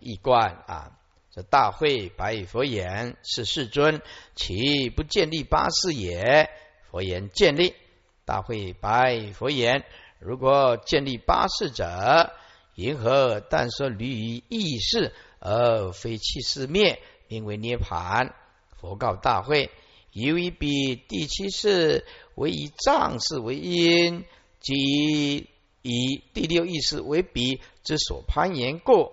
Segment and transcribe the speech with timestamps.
[0.00, 0.92] 一观啊。
[1.30, 4.00] 这大会白佛言：“是世尊，
[4.34, 6.48] 其不建立八事也？”
[6.90, 7.74] 佛言：“建立。”
[8.24, 9.84] 大会白佛言
[10.18, 12.32] ：“如果建立八事者，
[12.74, 18.34] 银河但说离于意识，而非气势灭，名为涅盘。”
[18.80, 19.70] 佛告大会
[20.12, 24.24] ：“由于比第七世为以藏事为因，
[24.60, 25.50] 即
[25.82, 29.12] 以第六意识为彼之所攀岩过。”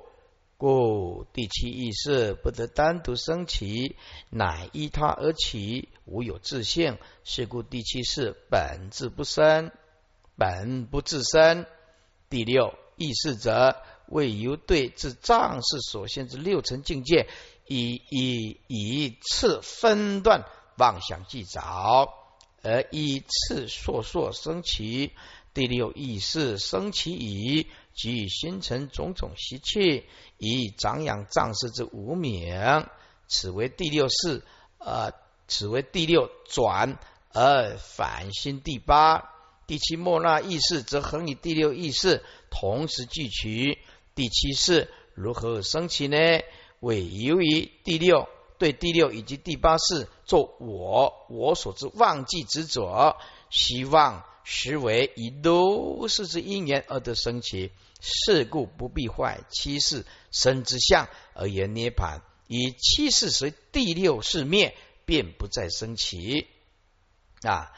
[0.64, 3.98] 故第七意识不得单独升起，
[4.30, 6.98] 乃依他而起，无有自性。
[7.26, 9.72] 是故第七是本质不生，
[10.38, 11.66] 本不自生。
[12.30, 13.76] 第六意识者
[14.08, 17.28] 为由对自藏识所现之六层境界，
[17.68, 20.46] 以以以次分段
[20.78, 21.60] 妄想计着，
[22.62, 25.12] 而以次烁烁升起。
[25.54, 27.68] 第六意识升起已。
[27.96, 30.06] 即形成种种习气，
[30.46, 32.86] 以长养藏识之无名，
[33.30, 34.44] 此为第六世，
[34.78, 35.14] 呃，
[35.48, 37.00] 此为第六转
[37.32, 39.30] 而反心第八、
[39.68, 43.80] 第七莫那意识，则恒以第六意识同时具取。
[44.16, 46.18] 第七世如何升起呢？
[46.82, 53.16] 为由于第六对第六以及第八世做我我所知忘记执着，
[53.50, 54.26] 希望。
[54.46, 57.72] 实为以如是之因缘而得升起，
[58.06, 62.22] 是故不必坏七世生之相而言涅盘。
[62.48, 66.48] 以七世随第六世灭，便不再生起
[67.42, 67.72] 啊。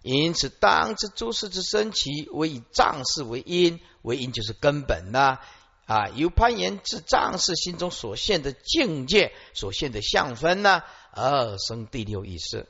[0.00, 5.38] 因此，当知诸事之生起，为以藏事为因，为因就是根本呐
[5.84, 6.08] 啊。
[6.08, 12.66] 由攀岩至藏事心中所现的境界，所现的相分呢，而生第六意识。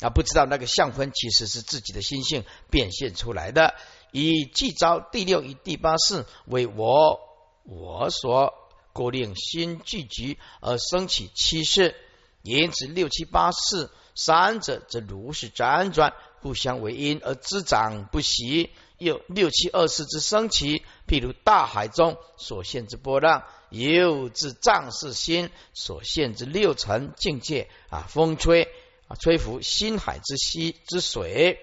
[0.00, 3.74] 啊，不知道那个相分其实是自己的心性变现出来的。
[4.14, 7.18] 以既招第六与第八世为我
[7.64, 8.54] 我所
[8.92, 11.96] 故令心聚集而生起七世，
[12.42, 18.70] 因此六七八世三者则如是辗转，互相为因而滋长不息。
[18.98, 28.68] 又六七二世之生起，譬如大海中所现之波浪，又自藏世心所现之六层境界啊，风吹。
[29.08, 31.58] 啊，吹拂心海之息之水，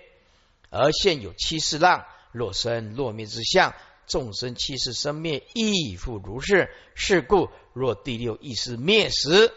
[0.70, 3.74] 而现有七世浪，若生若灭之相，
[4.08, 6.70] 众生七世生灭亦复如是。
[6.96, 9.54] 是故，若第六意识灭时，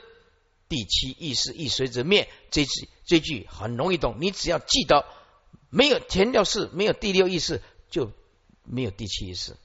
[0.69, 2.29] 第七意识亦随之灭。
[2.51, 5.07] 这句这句很容易懂，你只要记得，
[5.71, 8.13] 没有填掉式，没有第六意识，就
[8.63, 9.57] 没有第七意识。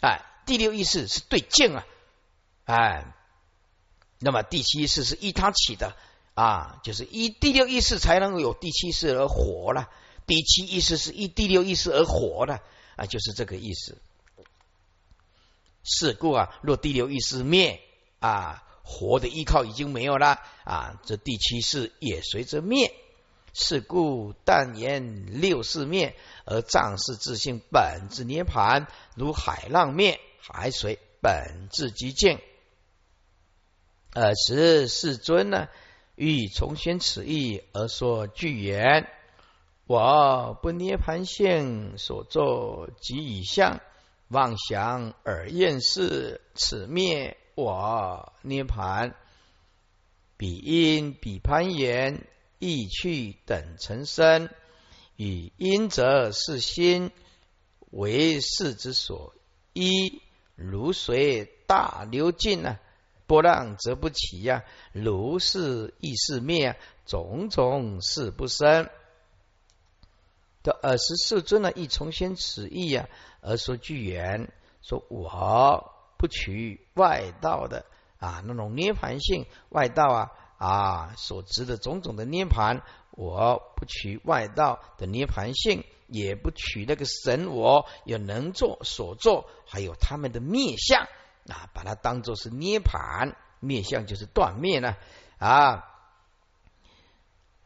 [0.00, 1.86] 哎，第六意识是对境啊，
[2.64, 3.14] 哎，
[4.18, 5.96] 那么第七意识是依他起的。
[6.34, 9.88] 啊，就是依第六意识才能够有第七识而活了，
[10.26, 12.60] 第七意识是依第六意识而活的
[12.96, 13.98] 啊，就是这个意思。
[15.82, 17.80] 是故啊，若第六意识灭
[18.20, 22.94] 啊，活的依靠已经没有了啊，这第七识也随着灭。
[23.52, 32.40] 是故但言六世灭，而藏识自性本质涅盘，如海浪灭，海水本质极静。
[34.12, 35.68] 尔时世尊呢？
[36.16, 39.08] 欲重宣此意而说句言：
[39.86, 43.82] 我不涅盘性所作即以相
[44.28, 49.14] 妄想而厌世，此灭我涅盘。
[50.38, 52.26] 彼因彼攀岩
[52.58, 54.48] 意趣等成身，
[55.16, 57.10] 与因则是心
[57.90, 59.34] 为事之所
[59.74, 60.22] 依，
[60.54, 62.78] 如水大流尽呢？
[63.26, 68.88] 波浪则不起呀，如是亦是灭，种种事不生。
[70.64, 73.08] 的二十四尊呢，亦重宣此意呀，
[73.40, 74.50] 而说句言：
[74.82, 77.84] 说我不取外道的
[78.18, 82.82] 啊那种涅盘性，外道啊啊所执的种种的涅盘，
[83.12, 91.06] 我不取外道的涅盘性，也不取那个神我有能做所做，还有他们的面相。
[91.46, 94.96] 啊，把它当做是涅盘面相，就是断灭呢
[95.38, 95.90] 啊。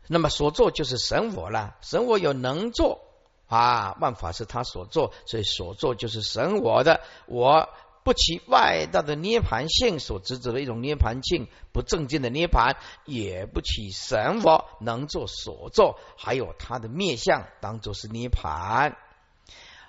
[0.08, 3.00] 那么所做就是神我了，神我有能做
[3.46, 7.00] 啊，万法是他所做，所以所做就是神我的。
[7.26, 7.69] 我
[8.05, 18.96] 不其外道的涅盘性所执着的一种涅盘性，不正见的涅盘，也不起神我能做所做，还有他的面相当做是涅盘，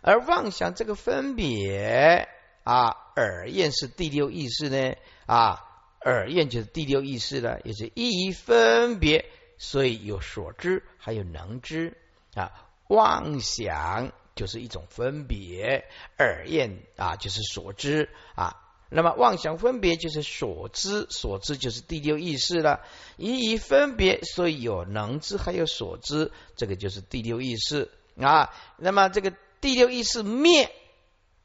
[0.01, 2.27] 而妄想这个分别。
[2.65, 4.95] 啊，耳厌是第六意识呢？
[5.25, 5.65] 啊，
[6.06, 9.25] 耳厌就是第六意识了，也是一一分别，
[9.59, 11.95] 所以有所知，还有能知
[12.33, 12.51] 啊。
[12.88, 15.85] 妄想就是一种分别，
[16.17, 18.56] 耳厌啊就是所知啊，
[18.89, 22.81] 那么妄想分别就是所知，所知就是第六意识了。
[23.17, 28.51] 一一分别，所以有能知，还有所知，这个就是第六意识啊。
[28.77, 29.31] 那么这个
[29.62, 30.71] 第六意识灭，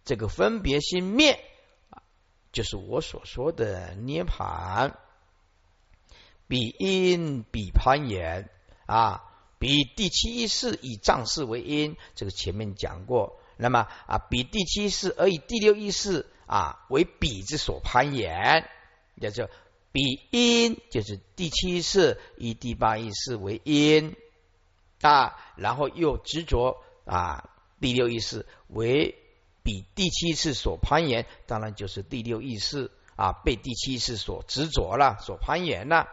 [0.06, 1.44] 这个分别心灭，
[2.52, 4.96] 就是我所说的涅盘，
[6.48, 8.50] 比因比攀岩
[8.86, 9.24] 啊，
[9.58, 13.40] 比第七意识以藏识为因，这个前面讲过。
[13.56, 16.26] 那么啊，比第七意识而以第六意识。
[16.46, 18.68] 啊，为彼之所攀岩，
[19.18, 19.48] 叫做
[19.92, 24.14] 比因，就是第七世以第八意识为因
[25.00, 26.76] 啊，然后又执着
[27.06, 27.48] 啊
[27.80, 29.14] 第六意识为
[29.62, 36.08] 比第七世所攀岩，当然就是第六意识啊被第七世所执着了，所攀岩了。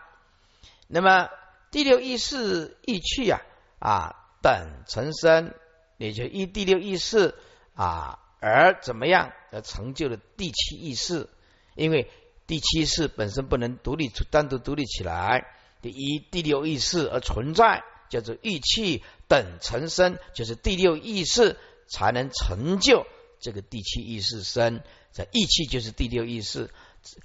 [0.92, 1.30] 那么
[1.72, 3.42] 第六意识一去啊
[3.80, 5.56] 啊等成身，
[5.98, 7.36] 也就一第六意识
[7.74, 8.20] 啊。
[8.44, 11.30] 而怎么样而成就了第七意识？
[11.76, 12.10] 因为
[12.48, 15.46] 第七识本身不能独立出单独独立起来，
[15.82, 21.56] 第一第六意识而存在，叫做意气等成身，就是第六意识
[21.88, 23.06] 才能成就
[23.40, 24.84] 这个第七意识身。
[25.14, 26.72] 这意气就是第六意识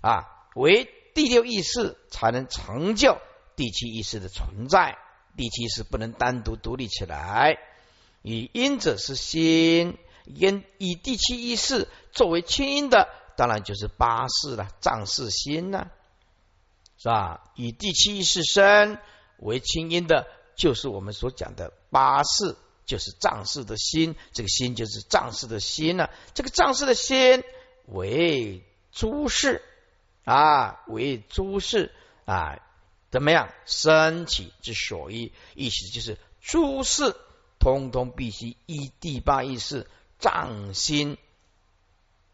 [0.03, 3.19] 啊，为第六意识才能成就
[3.57, 4.99] 第七意识的存在。
[5.37, 7.59] 第七识不能单独独立起来，
[8.23, 9.99] 以因者是心。
[10.25, 15.89] 因以第七意识作为清音的，当然就是八识了，藏识心呢，
[16.99, 17.53] 是吧？
[17.55, 18.99] 以第七意识身
[19.39, 20.27] 为清音的，
[20.57, 22.57] 就是我们所讲的八识，
[22.87, 24.17] 就是藏识的心。
[24.33, 26.09] 这个心就是藏识的心呢。
[26.35, 27.45] 这个藏识的心
[27.87, 29.63] 为诸事
[30.25, 31.95] 啊，为诸事
[32.25, 32.59] 啊，
[33.17, 33.49] 怎么样？
[33.65, 37.17] 升起之所依，意思就是诸事
[37.59, 39.89] 通通必须依第八意识。
[40.19, 41.17] 藏心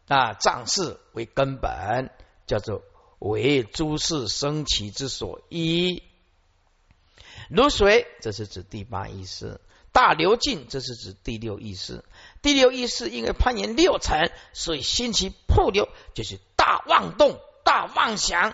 [0.09, 2.09] 啊，藏事为根本，
[2.47, 2.83] 叫做
[3.19, 6.03] 为诸事生起之所依。
[7.49, 9.61] 如水，这是指第八意识；
[9.93, 12.03] 大流进，这是指第六意识。
[12.41, 18.53] 第六意识因为攀岩六层，所以心起破流，就是大妄动、大妄想、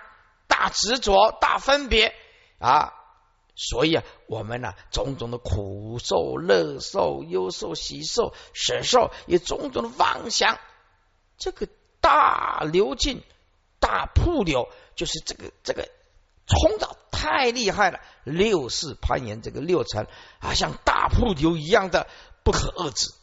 [0.49, 2.13] 大执着、大分别
[2.57, 2.95] 啊。
[3.55, 10.57] 所以啊，我们呢，种种的苦受、乐受、忧受、喜受、舍受，也种种的妄想，
[11.37, 11.67] 这个
[11.99, 13.21] 大流进、
[13.81, 15.89] 大瀑流，就是这个这个
[16.47, 17.99] 冲的太厉害了。
[18.23, 20.07] 六世攀岩这个六层
[20.39, 22.07] 啊，像大瀑流一样的
[22.45, 23.13] 不可遏制。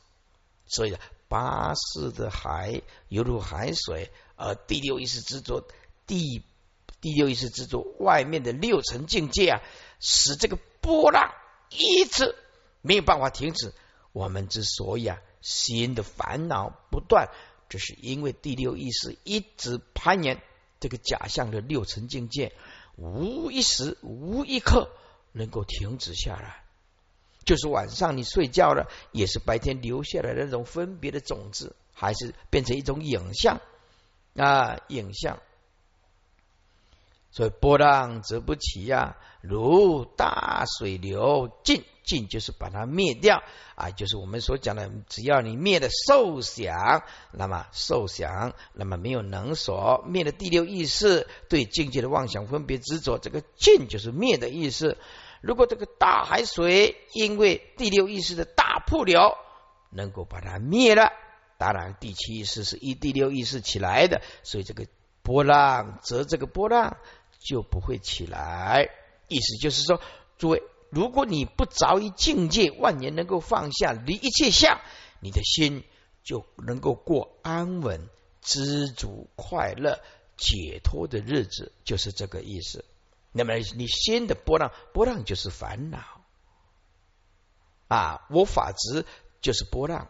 [0.66, 5.66] 所以啊八世的海犹如海水，而第六意识执着
[6.06, 6.44] 第
[7.00, 9.62] 第六意识执着外面的六层境界啊。
[9.98, 11.32] 使这个波浪
[11.70, 12.34] 一直
[12.82, 13.72] 没有办法停止。
[14.12, 17.30] 我们之所以啊，心的烦恼不断，
[17.70, 20.42] 这是因为第六意识一直攀岩
[20.80, 22.52] 这个假象的六层境界，
[22.96, 24.90] 无一时无一刻
[25.32, 26.62] 能够停止下来。
[27.46, 33.60] 就是晚上你睡觉了，也是白天留下来的那种分别的种子，还是变成一种影像
[34.34, 35.40] 啊，影像。
[37.30, 43.42] 所以波浪则不起呀，如大水流尽，尽就是把它灭掉
[43.74, 47.02] 啊，就是我们所讲的，只要你灭了受想，
[47.32, 54.96] 那么受想，那么没有能所灭了第六意识对境界的妄想分别执着，这个尽就是灭的意思。
[55.42, 59.36] 如果这个大海水因为第六意识的大瀑流
[59.90, 61.12] 能够把它灭了，
[61.58, 64.86] 当然第七意识是以第六意识起来的，所以这个
[65.22, 66.96] 波浪则这个波浪。
[67.46, 68.90] 就不会起来。
[69.28, 70.00] 意思就是说，
[70.36, 74.80] 诸位，如果你不着于境界，万年能够放下，离一切相，
[75.20, 75.84] 你的心
[76.24, 78.08] 就能够过安稳、
[78.40, 80.00] 知足、快乐、
[80.36, 82.84] 解脱的日子，就是这个意思。
[83.32, 85.98] 那么，你心的波浪，波浪就是烦恼
[87.88, 89.04] 啊，我法执
[89.40, 90.08] 就是波浪，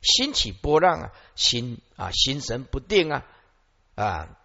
[0.00, 3.26] 心起波浪啊，心啊，心神不定啊
[3.94, 4.36] 啊。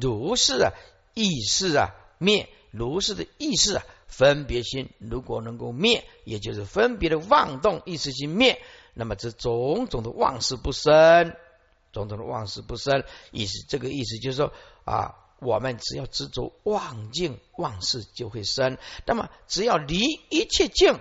[0.00, 0.72] 如是啊，
[1.14, 8.62] 意识啊灭，如是的意识啊，分别心如果能够灭，也就是分别的妄动意识心灭，
[8.94, 11.34] 那么这种种的妄事不生，
[11.92, 14.52] 种种的妄事不生，意思这个意思就是说
[14.84, 19.98] 啊，我们只要执着妄境，妄事就会生；那么只要离
[20.30, 20.98] 一切境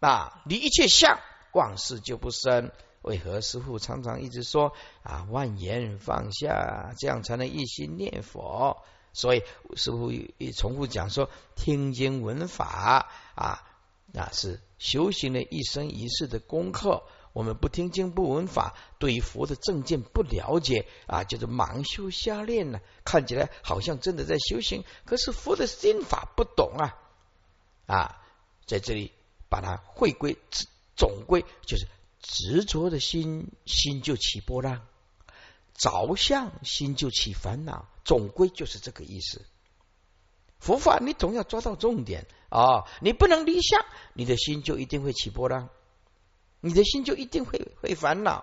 [0.00, 1.20] 啊，离一切相，
[1.52, 2.72] 妄事就不生。
[3.04, 8.82] 为何师父常常一直说啊，万言放下，这样才能一心念佛？
[9.12, 9.42] 所以
[9.76, 13.62] 师父也重复讲说，听经闻法啊，
[14.06, 17.04] 那是修行的一生一世的功课。
[17.34, 22.80] 我们不听经不闻法，对于佛的正见不了解啊，就是盲修瞎练呢。
[23.04, 26.96] 看起来好像真的在修行，可是佛的心法不懂啊
[27.86, 28.22] 啊，
[28.66, 29.12] 在这里
[29.50, 30.38] 把它回归
[30.96, 31.86] 总归就是
[32.26, 34.80] 执着的心，心就起波浪；
[35.74, 39.42] 着相心就起烦恼，总归就是这个意思。
[40.58, 45.68] 佛法你总要抓到重点啊，你不能离相，你的心就一定会起波浪。
[46.60, 48.42] 你的心就一定会会烦恼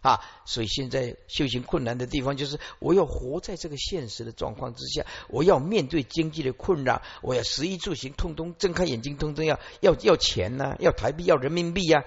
[0.00, 0.20] 啊！
[0.44, 12.04] 所以现在修行困难的地方，就是我要活在这个现实的状况之下，我要面对经济的困扰，我要食衣住行，通通睁开眼睛，通通要要要钱呢，要台币，要人民币呀，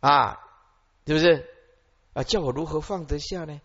[0.00, 0.38] 啊
[1.06, 1.48] 是不是？
[2.12, 3.60] 啊，叫我如何放得下呢？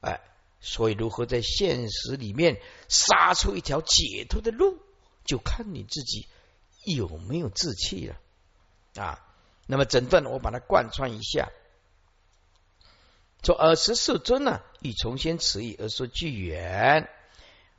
[0.00, 0.20] 哎，
[0.60, 4.78] 所以如何在现实里面杀出一条解脱的路，
[5.24, 6.26] 就看你自己
[6.84, 8.16] 有没有志气了。
[8.96, 9.24] 啊，
[9.66, 11.50] 那么整段我把它贯穿一下，
[13.42, 17.08] 说尔时世尊呢，欲重新此意而说句缘，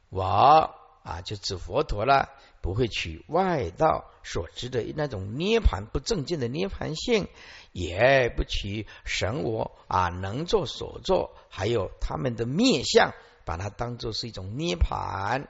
[0.09, 2.29] 我啊就指佛陀了，
[2.61, 7.27] 不会取外道所知的那种涅盘不正见的涅盘性，
[7.71, 13.13] 也不取神我啊能做所做，还有他们的面相，
[13.45, 15.47] 把它当做是一种涅盘。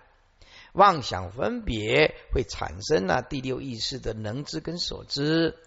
[0.73, 5.57] 妄想分别会产生了第六意识的能知跟所知。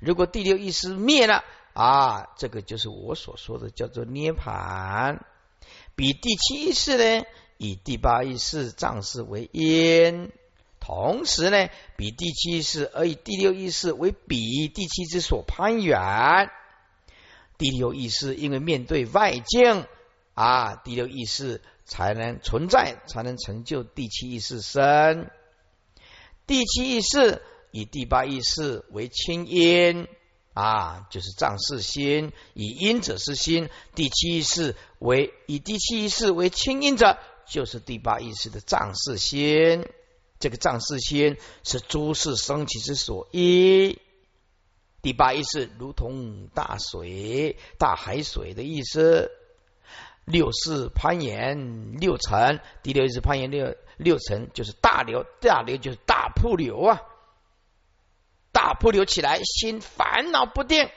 [0.00, 5.26] 如果第六意识灭了啊，这个就是我所说的叫做涅盘。
[5.94, 7.26] 比第七意识呢，
[7.58, 10.32] 以第八意识藏识为因，
[10.86, 16.50] 同时呢，比第七意识而以第六意识为比第七之所攀缘。
[17.58, 19.86] 第六意识因为面对外境
[20.34, 21.60] 啊，第六意识。
[21.88, 25.30] 才能存在，才能成就第七意识身。
[26.44, 27.40] 第七意识
[27.70, 30.08] 以第八意识为清因
[30.52, 33.70] 啊，就是藏识心；以因者是心。
[33.94, 39.86] 第七意识为以第七意识为清因者，就是第八意识的藏识心。
[40.38, 43.98] 这个藏世心是诸事升起之所依。
[45.02, 49.30] 第八意思如同大水、大海水的意思。
[50.24, 57.00] 六世攀岩六层，第六意思攀岩六六层就是大流，大流就是大瀑流啊，
[58.50, 60.90] 大瀑流起来，心烦恼不定。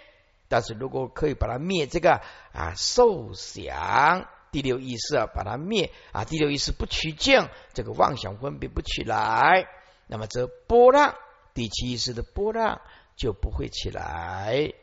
[0.48, 9.68] 但是如果可以把它灭，这个啊受想第六意识啊，把它灭啊，第六意识不取境，这个妄想分别不起来，
[10.08, 11.15] 那么这波浪
[11.53, 12.82] 第七意识的波浪
[13.15, 14.74] 就不会起来，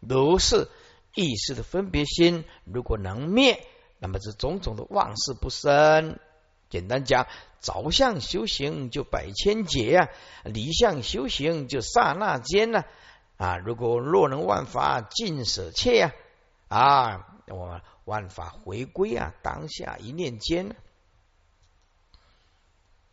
[0.00, 0.68] 如是。
[1.14, 3.66] 意识的分别心如果能灭，
[3.98, 6.18] 那么这种种的妄事不生。
[6.70, 7.26] 简单讲，
[7.60, 10.08] 着相修行就百千劫呀，
[10.42, 12.84] 离相修行就刹那间呢。
[13.36, 16.14] 啊，如果若能万法尽舍切呀，
[16.68, 20.76] 啊，我万法回归啊，当下一念间。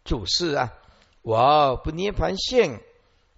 [0.03, 0.73] 注释啊，
[1.21, 2.79] 我不涅盘性，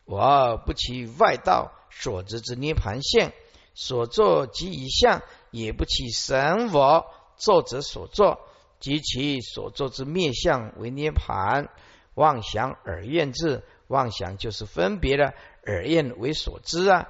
[0.06, 3.32] 我不起外道所知之涅盘性。
[3.74, 7.06] 所作即以相，也不起神我
[7.38, 8.42] 作者所作
[8.80, 11.70] 及其所作之面相为涅盘。
[12.14, 15.34] 妄想而厌智，妄想就是分别了，
[15.66, 17.08] 而厌为所知啊。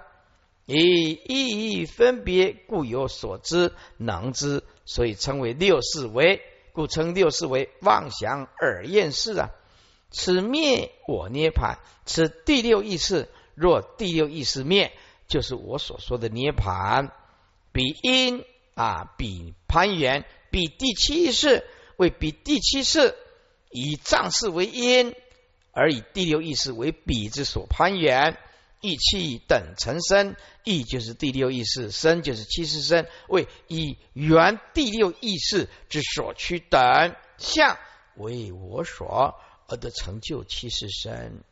[0.66, 6.42] 以意义分别，故有所知能知，所以称为六世为，
[6.74, 9.50] 故称六世为妄想而厌事啊。
[10.12, 14.92] 此灭我涅盘，此第六意识，若第六意识灭。
[15.28, 17.14] 就是我所说的涅盘，
[17.72, 18.44] 比因
[18.76, 21.64] 啊，比攀缘，比第七意识
[21.96, 23.16] 为比第七识，
[23.70, 25.16] 以藏识为因，
[25.72, 28.38] 而以第六意识为比之所攀缘，
[28.82, 37.78] 意气等成身，意就是第六意识，身就是七识身，为以原第六意识之所趋等相
[38.16, 41.44] 为我所而得成就七识身。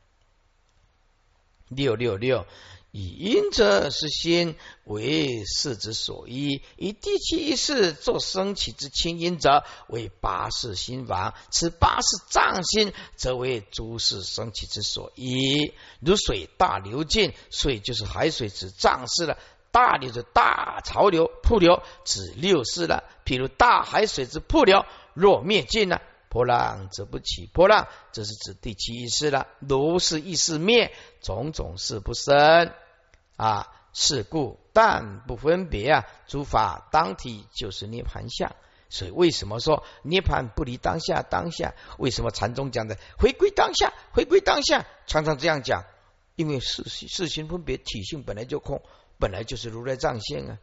[1.70, 2.46] 六六六。
[2.92, 15.72] 以阴者是心为事之所依，以第七意识作升起之清阴者为八世心王，此八世藏心则为诸事升起之所依。
[16.00, 19.38] 如水大流尽，水就是海水，指藏事了；
[19.72, 23.04] 大流是大潮流、瀑流，指六世了。
[23.24, 26.02] 譬如大海水之瀑流，若灭尽了。
[26.30, 29.48] 波浪则不起波浪，这是指第七意识了。
[29.60, 32.72] 如是意识灭，种种事不生
[33.36, 33.68] 啊。
[33.92, 38.56] 是故但不分别啊，诸法当体就是涅盘相。
[38.88, 41.24] 所以为什么说涅盘不离当下？
[41.24, 43.92] 当下为什么禅宗讲的回归当下？
[44.14, 45.86] 回归当下，常常这样讲，
[46.36, 48.84] 因为四四心分别体性本来就空，
[49.18, 50.60] 本来就是如来藏性啊。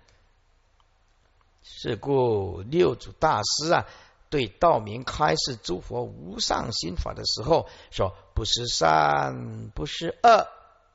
[1.65, 3.87] 是故六祖大师啊，
[4.37, 10.47] 对道明开示诸佛无上心法的时候说：“不是善，不是恶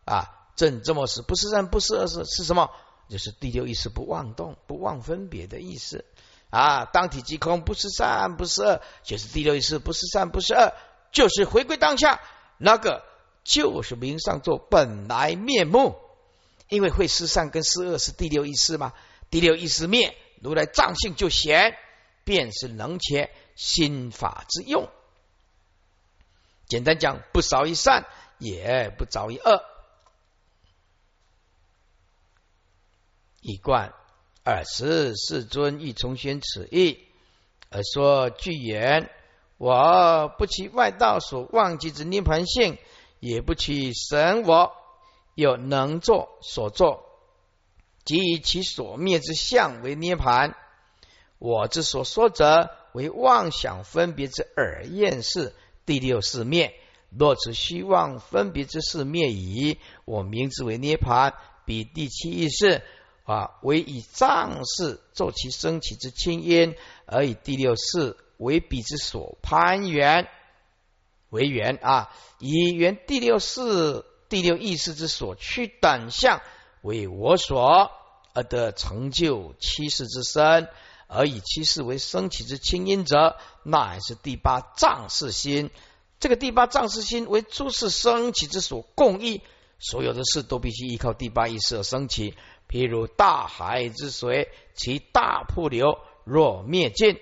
[0.05, 2.69] 啊。”正这么是不是善，不是恶，是是什么？
[3.09, 6.05] 就是第六意识不妄动、不妄分别的意思
[6.51, 6.85] 啊。
[6.85, 10.73] 当体即空，不是善，不是恶，就是第六意识不是善，不是恶，
[11.11, 12.21] 就是回归当下，
[12.59, 13.03] 那个
[13.43, 15.95] 就是明上座本来面目。
[16.69, 18.93] 因为会失善跟失恶是第六意识嘛，
[19.31, 20.15] 第六意识灭。
[20.41, 21.75] 如来藏性就显，
[22.23, 24.89] 便是能切心法之用。
[26.67, 28.05] 简单讲，不少于善，
[28.37, 29.63] 也不早于恶。
[33.41, 33.93] 一贯
[34.43, 36.99] 尔时世尊欲重宣此意，
[37.69, 39.09] 而说句言：
[39.57, 42.77] 我不取外道所忘记之涅盘性，
[43.19, 44.73] 也不取神我
[45.35, 47.07] 有能作所作。
[48.05, 50.55] 即以其所灭之相为涅盘，
[51.41, 55.55] 我之所说者为妄想分别之耳厌事。
[55.87, 56.75] 第六是灭，
[57.09, 61.33] 若此虚妄分别之事灭矣，我名之为涅盘。
[61.65, 62.83] 比第七意识
[63.23, 66.75] 啊，为以藏事作其升起之清音，
[67.07, 70.27] 而以第六世为彼之所攀缘
[71.31, 76.39] 为缘啊，以缘第六世第六意识之所趋等相。
[76.83, 77.89] 为我所
[78.33, 80.67] 而得成就七世之身，
[81.13, 85.69] 而以七世为升起之清音者，乃是第八藏世心。
[86.21, 89.41] 这个第八藏世心为诸事升起之所共依，
[89.77, 92.35] 所有的事都必须依靠第八意识而升起。
[92.69, 97.19] 譬如大海之水，其大瀑流若灭尽，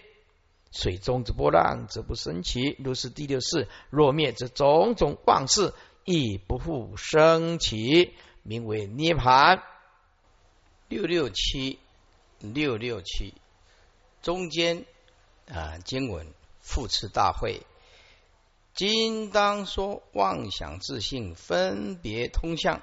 [0.72, 2.76] 水中之波浪则不升起。
[2.78, 5.74] 如是第六世若灭，则种种妄事
[6.06, 8.14] 亦不复升起。
[8.44, 9.64] 名为涅盘
[10.88, 11.80] 六六七
[12.40, 13.34] 六六七
[14.22, 14.86] 中间
[15.48, 17.62] 啊经文复次大会，
[18.74, 22.82] 今当说妄想自性分别通向，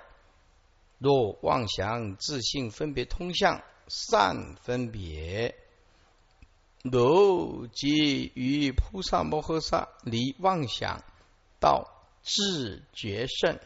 [0.99, 5.55] 若妄想自性分别通向善分别，
[6.83, 11.03] 如即于菩萨摩诃萨离妄想
[11.61, 11.89] 到
[12.23, 13.59] 自觉胜。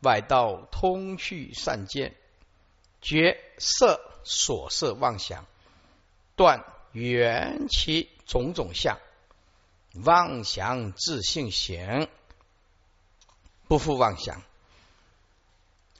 [0.00, 2.14] 外道通去善见，
[3.00, 5.46] 觉色所色妄想，
[6.36, 8.98] 断缘起种种相，
[10.04, 12.08] 妄想自性行，
[13.68, 14.42] 不复妄想。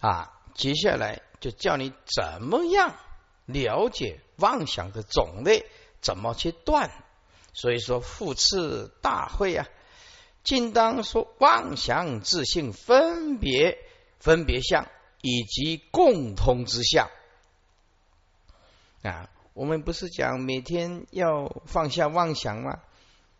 [0.01, 2.95] 啊，接下来就教你怎么样
[3.47, 5.67] 了解妄想的种类，
[6.01, 6.91] 怎么去断。
[7.53, 9.67] 所以说复次大会啊，
[10.43, 13.79] 尽当说妄想自性分别。
[14.21, 14.89] 分别相
[15.21, 17.11] 以及共通之相
[19.03, 22.81] 啊，我们不是讲每天要放下妄想吗？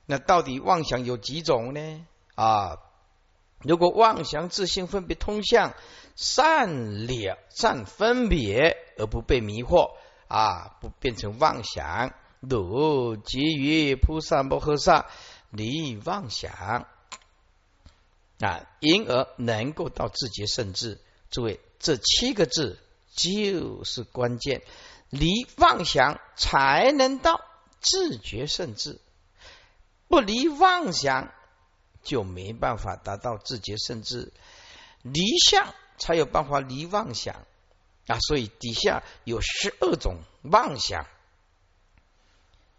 [0.07, 2.07] 那到底妄想有几种呢？
[2.35, 2.79] 啊，
[3.61, 5.75] 如果妄想自性分别通向
[6.15, 9.91] 善了善分别而不被迷惑
[10.29, 15.07] 啊，不变成妄想，如即于菩萨摩诃萨
[15.51, 16.87] 离妄想。
[18.41, 21.01] 啊，因而能够到自觉甚至，
[21.31, 22.79] 诸位，这七个字
[23.15, 24.63] 就是关键，
[25.11, 27.41] 离妄想才能到
[27.81, 29.01] 自觉甚至，
[30.09, 31.33] 不离妄想
[32.03, 34.33] 就没办法达到自觉甚至，
[35.03, 37.35] 离相才有办法离妄想。
[38.07, 41.07] 啊，所以底下有十二种妄想，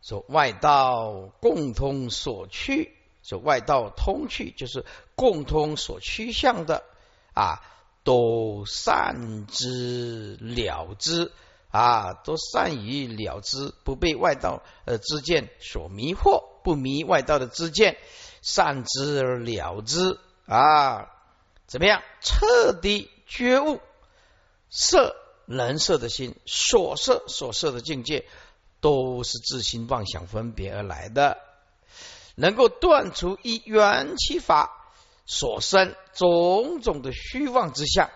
[0.03, 2.95] 说外道共通所趋。
[3.23, 4.85] 说外道通去，就是
[5.15, 6.83] 共通所趋向的。
[7.33, 7.63] 啊，
[8.03, 11.31] 都善之了之
[11.75, 17.97] 啊，都善于了之，不被外道呃之见所迷惑，不迷外道的之见，
[18.41, 21.11] 善之了之啊，
[21.67, 22.01] 怎么样？
[22.21, 23.81] 彻底觉悟
[24.69, 28.25] 色人色的心，所色所色的境界，
[28.79, 31.39] 都是自心妄想分别而来的。
[32.35, 34.91] 能够断除以缘起法
[35.25, 38.09] 所生种种的虚妄之相，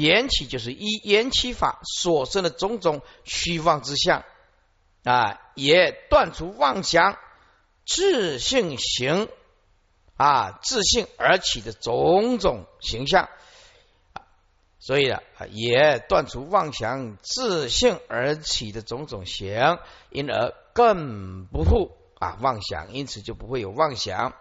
[0.00, 4.24] 缘起就是以缘起法所生的种种虚妄之相
[5.04, 7.18] 啊，也断除妄想
[7.86, 9.28] 自性行
[10.16, 13.28] 啊自性而起的种种形象，
[14.78, 19.78] 所以呢，也断除妄想自性而起的种种行，
[20.10, 21.96] 因而更不复。
[22.20, 24.34] 啊，妄想，因此就不会有妄想。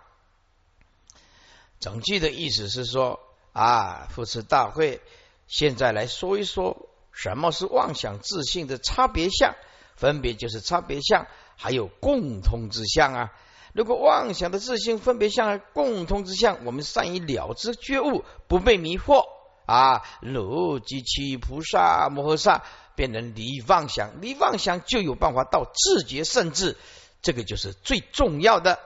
[1.80, 3.20] 整句的意思是说，
[3.52, 5.02] 啊，扶持大会，
[5.48, 9.56] 现在来说一说什么是妄想自信的差别相，
[9.96, 13.32] 分别就是差别相，还有共通之相啊。
[13.74, 19.24] 如果妄想的自信分别相共通之相，我们善于了知觉悟，不被迷惑
[19.66, 20.02] 啊。
[20.22, 22.64] 如及其菩萨摩诃萨，
[22.96, 26.78] 便能离妄想，离妄想就有办法到自觉甚至，
[27.22, 28.80] 这个就是最重要的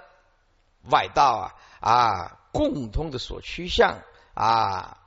[0.90, 4.02] 外道啊啊，共通的所趋向。
[4.34, 5.00] 啊，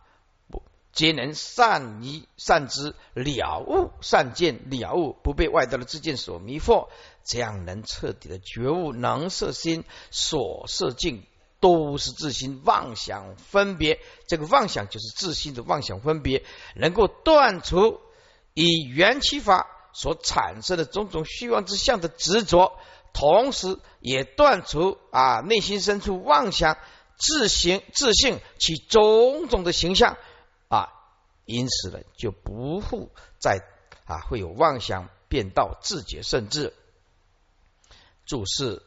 [1.01, 6.89] 皆能善于善知了悟善见了悟，不被外道的自见所迷惑，
[7.25, 11.25] 这样能彻底的觉悟，能摄心所摄境
[11.59, 13.99] 都是自心妄想分别。
[14.27, 16.45] 这个妄想就是自心的妄想分别，
[16.77, 17.99] 能够断除
[18.53, 22.75] 以缘起法所产生的种种虚妄之相的执着，
[23.15, 26.77] 同时也断除啊内心深处妄想。
[27.23, 30.17] 自行自信其种种的形象，
[31.45, 33.61] 因此呢，就不复在
[34.05, 36.73] 啊会有妄想变道自觉甚至
[38.25, 38.83] 注释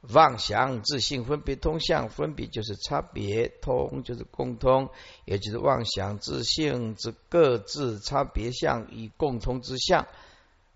[0.00, 4.90] 妄想自信分别通向分别就是差别通就是共通，
[5.24, 10.06] 也就是妄想自信之各自差别相与共通之相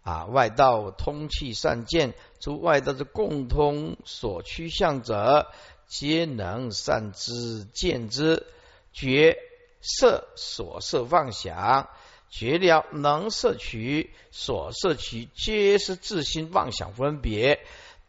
[0.03, 5.51] 啊外道通气善见，除外道之共通所趋向者。
[5.87, 8.47] 皆能善知见之，
[8.95, 9.37] 觉
[9.87, 11.91] 色所摄妄想，
[12.31, 17.61] 觉了能摄取所摄取，皆是自心妄想分别，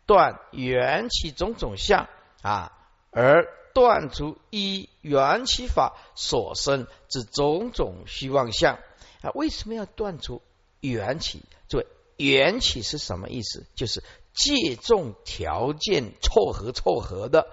[0.06, 2.08] 断缘起种种相
[2.42, 2.72] 啊，
[3.12, 8.80] 而断除依缘起法所生之种种虚妄相
[9.22, 9.32] 啊。
[9.34, 10.42] 为什么要断除
[10.80, 11.44] 缘起？
[11.68, 13.66] 这位缘起是什么意思？
[13.76, 14.02] 就是
[14.34, 17.48] 借重条件凑合凑合的。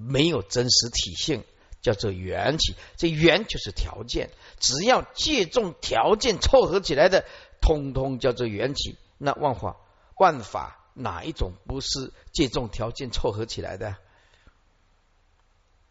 [0.00, 1.42] 没有真实体性，
[1.88, 2.74] 叫做缘起。
[2.98, 4.28] 这缘就是条件，
[4.60, 7.24] 只要借重条件凑合起来的，
[7.62, 8.98] 通通叫做缘起。
[9.16, 9.76] 那万法
[10.18, 13.96] 万法哪一种不是借重条件凑合起来的？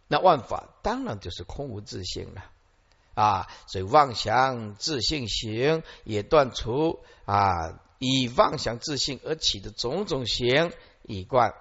[0.07, 2.45] 那万法当然就是空无自性了
[3.15, 3.47] 啊！
[3.65, 11.55] 所以妄想自性行也断除啊，以妄想自性而起的种种行以贯。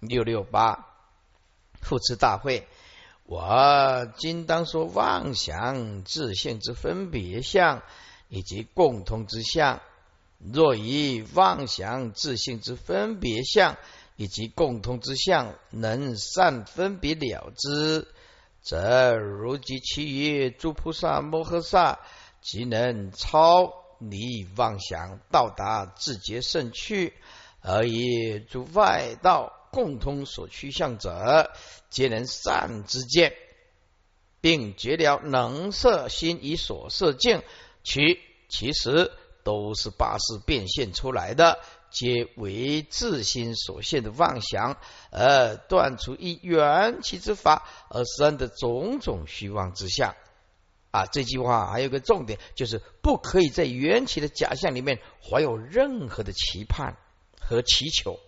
[0.00, 0.88] 六六八，
[1.80, 2.66] 复持大会。
[3.24, 7.82] 我今当说妄想自性之分别相，
[8.28, 9.80] 以及共通之相。
[10.38, 13.76] 若以妄想自性之分别相，
[14.16, 18.08] 以及共通之相，能善分别了之，
[18.60, 22.00] 则如及其余诸菩萨摩诃萨，
[22.40, 27.14] 即能超离妄想，到达自觉圣趣，
[27.60, 29.52] 而以诸外道。
[29.72, 31.50] 共通所趋向者，
[31.88, 33.32] 皆能善之见，
[34.42, 37.42] 并觉了能色心以所色境，
[37.82, 39.10] 其其实
[39.42, 41.58] 都是八识变现出来的，
[41.90, 44.76] 皆为自心所现的妄想，
[45.10, 50.14] 而断除一缘起之法而生的种种虚妄之相。
[50.90, 56.98] 啊，这句话还有个重点，就是不可以在缘起的假象里面怀有任何的期盼
[57.40, 58.20] 和祈求。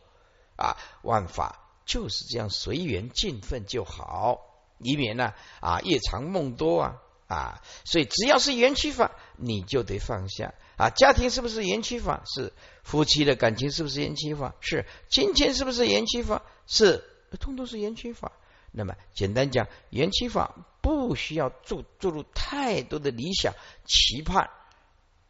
[0.56, 4.40] 啊，万法就是这样随缘尽分就好，
[4.78, 10.90] 以免呢啊夜长梦多啊啊，所以只要是缘起法，你就得放下啊。
[10.90, 12.22] 家庭是不是缘起法？
[12.26, 14.54] 是夫妻的感情是不是缘起法？
[14.60, 16.42] 是金钱是不是缘起法？
[16.66, 17.02] 是
[17.40, 18.32] 通通是缘起法。
[18.72, 24.50] 那么简单讲，缘起法不需要注注入太多的理想期盼，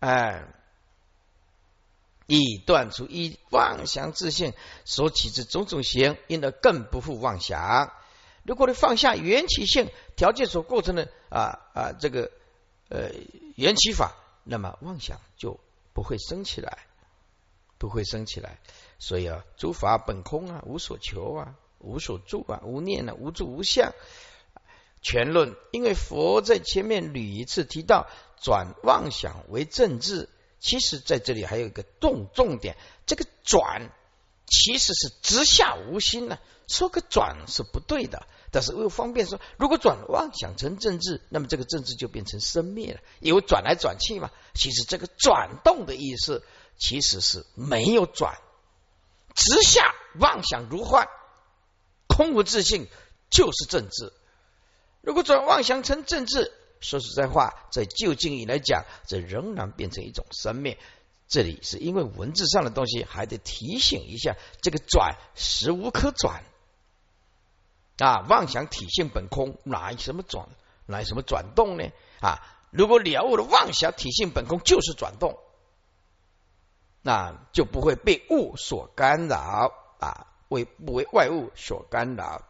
[0.00, 0.44] 哎。
[2.26, 7.92] 以断除以妄想自性所起之种种行，因而更不复妄想。
[8.44, 12.30] 如果你放下缘起性条件所构成的啊啊这个
[12.88, 13.10] 呃
[13.56, 15.60] 缘起法，那么妄想就
[15.92, 16.86] 不会生起来，
[17.78, 18.58] 不会生起来。
[18.98, 23.92] 所以啊，诸法本空啊，无所求啊，无所住啊，无念啊，无住无相。
[25.02, 28.06] 全论，因为佛在前面屡一次提到
[28.40, 30.30] 转妄想为正治。
[30.64, 33.90] 其实在这里还有一个重重点，这个转
[34.46, 36.38] 其实是直下无心呢。
[36.66, 44.30] 说个转是不对的，但是为方便说，如果转妄想成政治，那么这个政治就变成生灭了，因为转来转去嘛。
[44.54, 46.42] 其实这个转动的意思
[46.78, 48.38] 其实是没有转，
[49.34, 51.06] 直下妄想如幻，
[52.08, 52.88] 空无自信
[53.28, 54.14] 就是政治。
[55.02, 56.54] 如果转妄想成政治。
[56.84, 60.78] 说实在话，在就近义来讲，这仍然变成一种生灭。
[61.26, 66.44] 这里是因为文字上的东西，还得提醒一下：这个转实无可转
[67.96, 70.46] 啊，妄想体现本空，哪有什么转，
[70.86, 71.90] 哪有什么转动呢？
[72.20, 75.38] 啊，如果了悟的妄想体现本空就是转动，
[77.00, 82.42] 那就不会被物所干扰啊，为不为外物所干扰。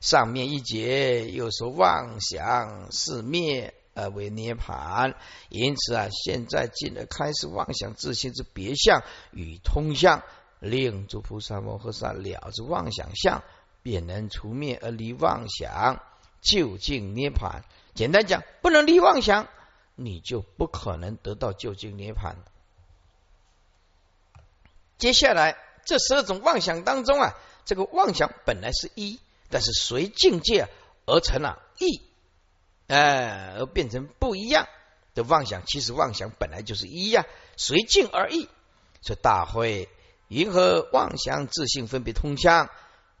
[0.00, 5.14] 上面一节又说妄想是灭而为涅盘，
[5.48, 10.22] 因此啊，现在进而开始妄想自性之别相与通相，
[10.60, 13.42] 令诸菩萨摩诃萨了知妄想相。
[13.82, 16.02] 便能除灭而离妄想，
[16.40, 17.62] 究竟涅盘。
[17.94, 19.46] 简单讲，不能离妄想，
[19.94, 22.34] 你就不可能得到究竟涅盘。
[24.98, 30.68] 接下来这十二种妄想当中啊，这个妄想本来是一，但是随境界
[31.06, 32.02] 而成了异，
[32.88, 34.66] 哎，而变成不一样
[35.14, 35.64] 的妄想。
[35.66, 37.24] 其实妄想本来就是一呀，
[37.56, 38.48] 随境而异。
[39.02, 39.88] 这大会
[40.28, 42.70] 云何妄想自性分别通向？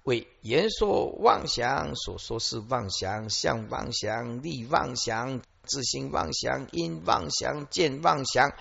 [0.02, 8.52] 为言说妄想，所说是妄想，相妄想，力妄想，自性妄想，因妄想，见妄想，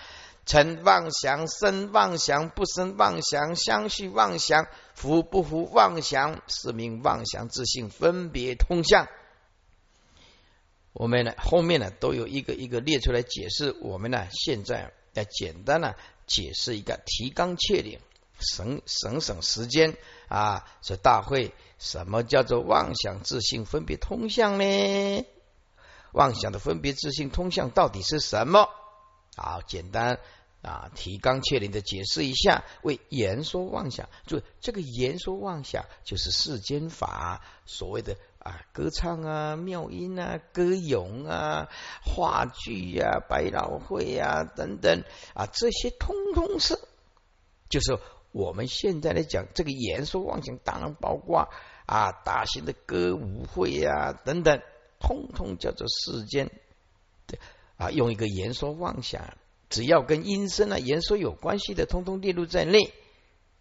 [0.46, 9.08] 成妄想，生妄想，不生妄想，相续妄想，福不福妄想，是名妄想自性分别通向。
[10.94, 15.96] 我们呢后面呢都有一个一个列出来解释，我们呢现在要简单的
[16.28, 18.00] 解释一个提纲挈领。
[18.38, 19.96] 省省省时间
[20.28, 20.68] 啊！
[20.82, 25.26] 这大会什么叫做妄想自性分别通向呢？
[26.12, 28.68] 妄想的分别自性通向到底是什么？
[29.38, 30.20] 好，简单
[30.66, 32.64] 啊，提纲挈领的解释一下。
[32.82, 41.70] 为言说妄想，就这个言说妄想，就是世间法所谓的啊，歌唱啊、妙音啊、歌咏啊、
[42.04, 46.80] 话剧呀、百老汇呀等等啊，这些通通是
[47.70, 48.00] 就是。
[48.36, 51.48] 我们现在来讲这个言说妄想，当然包括
[51.86, 54.62] 啊大型的歌舞会呀等等，
[55.00, 56.52] 通通叫做世间
[57.28, 57.38] 的
[57.78, 59.38] 啊，用一个言说妄想，
[59.76, 62.94] 只要跟音声啊言说有关系的，通通列入在内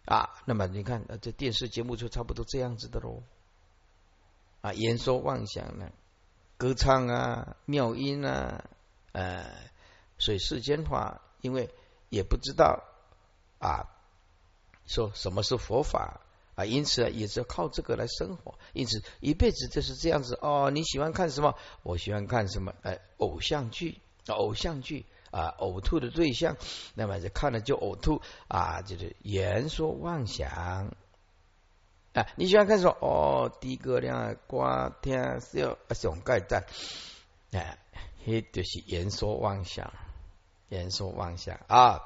[0.05, 0.29] 啊。
[0.45, 3.21] 那么你看，这电视节目就差不多这样子的喽
[4.61, 5.91] 啊，言说妄想呢，
[6.55, 8.63] 歌唱啊，妙音啊，
[9.11, 9.45] 呃，
[10.17, 11.69] 所以世间话，因为
[12.07, 12.81] 也不知道
[13.59, 13.91] 啊。
[14.87, 16.21] 说什么是佛法
[16.55, 16.63] 啊？
[16.63, 18.57] 因此也是靠这个来生活。
[18.71, 20.71] 因此一辈子就是这样子哦。
[20.71, 21.55] 你喜欢看什么？
[21.83, 22.73] 我喜欢看什么？
[22.83, 26.55] 哎，偶像剧，偶像剧啊，呕吐的对象，
[26.93, 30.91] 那么就看了就呕吐啊，就是言说妄想啊。
[32.37, 32.97] 你喜欢看什么？
[33.01, 36.63] 哦，低个亮瓜天笑熊盖赞，
[37.51, 37.77] 哎，
[38.25, 39.91] 这就是言说妄想，
[40.69, 41.99] 言说妄想啊，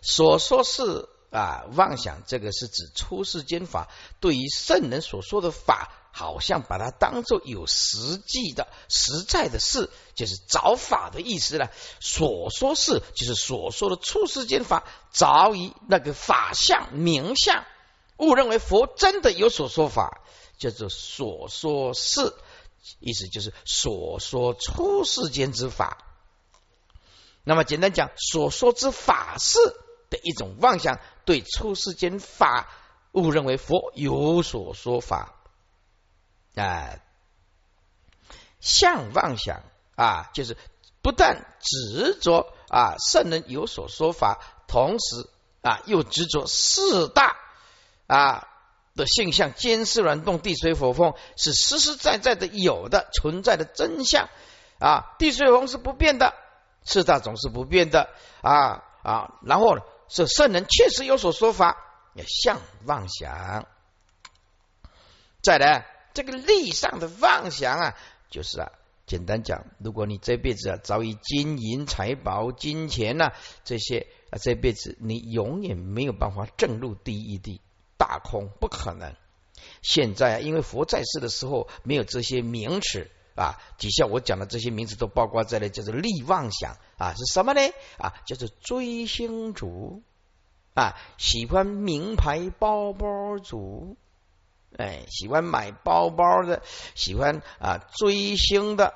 [0.00, 1.08] 所说是。
[1.30, 3.88] 啊，妄想这个是指出世间法，
[4.18, 11.70] 对于圣人所说的法，好像把它当做有实际的、实在的事，就是找法的意思了。
[12.00, 17.64] 所说是，就是所说的出世间法，早已那个法相、名相，
[18.16, 20.22] 误认为佛真的有所说法，
[20.58, 22.34] 叫做所说是，
[22.98, 25.98] 意思就是所说出世间之法。
[27.44, 29.58] 那么简单讲，所说之法是。
[30.10, 32.68] 的一种妄想，对出世间法
[33.12, 35.34] 误认为佛有所说法，
[36.56, 36.98] 啊，
[38.60, 39.62] 相妄想
[39.94, 40.56] 啊，就是
[41.00, 45.28] 不但执着啊圣人有所说法，同时
[45.62, 47.36] 啊又执着四大
[48.08, 48.48] 啊
[48.96, 54.28] 的现象，坚视软动地水火风是实实在在的有的存在的真相
[54.80, 56.34] 啊，地水火风是不变的，
[56.84, 58.10] 四大总是不变的
[58.42, 59.82] 啊啊，然后呢？
[60.10, 61.76] 是圣人确实有所说法，
[62.14, 63.66] 也像妄想。
[65.40, 67.96] 再来，这个利上的妄想啊，
[68.28, 68.72] 就是啊，
[69.06, 73.32] 简单讲，如果你这辈子啊遭遇金银财宝、金钱呐
[73.64, 77.60] 这些啊，这辈子你永远没有办法正入第一地，
[77.96, 79.14] 大空不可能。
[79.80, 83.08] 现在啊，因为佛在世的时候没有这些名词。
[83.40, 87.62] 啊，底下我讲的这些名字都包括在内，叫做利妄想啊，是什么呢？
[87.96, 90.02] 啊，叫做追星族
[90.74, 93.96] 啊，喜欢名牌包包族，
[94.76, 96.60] 哎，喜欢买包包的，
[96.94, 98.92] 喜欢啊追星的，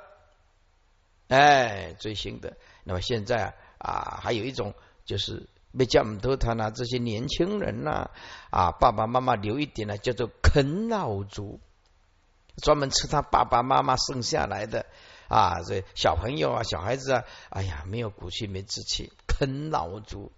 [1.29, 2.59] 哎，追星的。
[2.85, 4.75] 那么现在啊啊，还有一种
[5.07, 8.11] 就是被叫姆多他呢，这些年轻人呐
[8.51, 11.61] 啊，爸爸妈妈留一点呢，叫做啃老族。
[12.63, 14.87] 专门吃他爸爸妈妈剩下来的
[15.29, 20.33] 啊，这小朋友啊，小孩子啊，哎呀，没有骨气，没志气，啃老族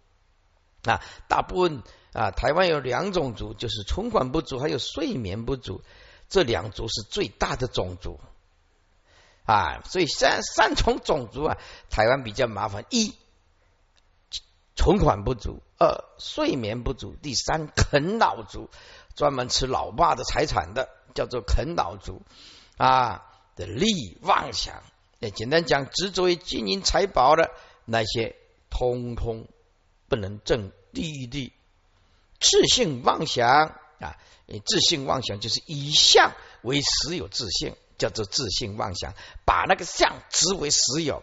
[0.84, 1.02] 啊。
[1.28, 5.82] 大部分啊，台湾有两种族，就是存款不足，还有睡眠不足。
[6.28, 8.18] 这两族是最大的种族
[9.44, 11.56] 啊，所以三三重种族啊，
[11.88, 13.14] 台湾比较麻烦：一
[14.74, 18.70] 存款不足，二睡眠不足，第三啃老族，
[19.14, 22.22] 专门吃老爸的财产的，叫做啃老族
[22.76, 23.26] 啊
[23.56, 24.84] 的利妄想。
[25.18, 27.50] 也简单讲，执着于金银财宝的
[27.86, 28.36] 那些，
[28.68, 29.48] 通通
[30.08, 31.52] 不能证利益。
[32.38, 33.48] 自信妄想
[33.98, 34.18] 啊，
[34.66, 39.14] 自信妄想就是以相为实有自信，叫做自信妄想，
[39.46, 41.22] 把那个相执为实有。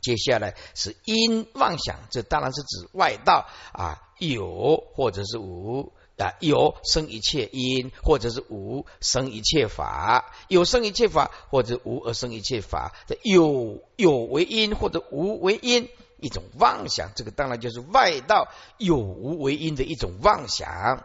[0.00, 12.92] 接下来是因妄想，这当然是指外道啊，有或者是无啊，有生一切因，或者是无生一切法，有生一切法，或者无而生一切法。
[13.06, 15.88] 这有有为因，或者无为因。
[16.20, 18.48] 一种妄想，这个当然就是外道
[18.78, 21.04] 有无为因的一种妄想。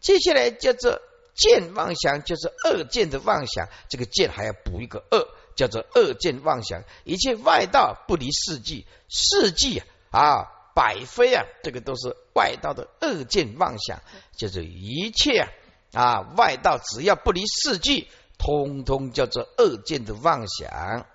[0.00, 0.98] 接下来叫做
[1.34, 3.68] 见妄想，就是恶见的妄想。
[3.90, 6.84] 这个见还要补一个恶，叫做恶见妄想。
[7.04, 10.48] 一切外道不离四季，四季啊，
[10.80, 14.00] 百非啊，这个都是外道的恶见妄想。
[14.34, 15.46] 就是一切
[15.92, 21.06] 啊，外道只要不离四季，通通叫做恶见的妄想。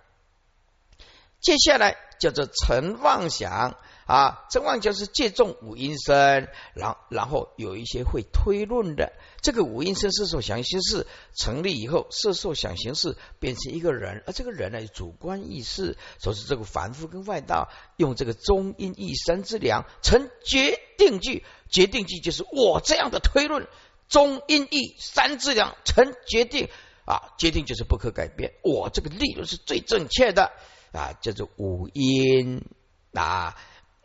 [1.42, 1.98] 接下来。
[2.18, 3.76] 叫做成妄想
[4.06, 23.68] 啊，成妄就是借重五阴身，然然后有一些会推论的，这个五阴身色受想行识成立以后，色受想行识变成一个人，而这个人呢，主观意识，说是这个凡夫跟外道用这个中阴一三之量成决定句，决定句就是我这样的推论，
[24.08, 26.70] 中阴一三之量成决定
[27.06, 30.52] 啊，决定就是不可改变，我这个理论是最正确的。
[30.92, 32.64] 啊，叫做五音
[33.12, 33.58] 啊，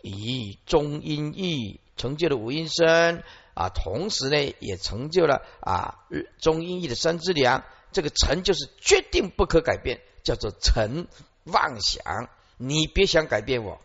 [0.03, 3.23] 以中音义成就了五音声
[3.55, 6.05] 啊，同时呢也成就了啊
[6.39, 7.65] 中音义的三之良。
[7.93, 11.09] 这个成就是决定不可改变，叫做成
[11.45, 12.29] 妄想。
[12.57, 13.81] 你别想改变我，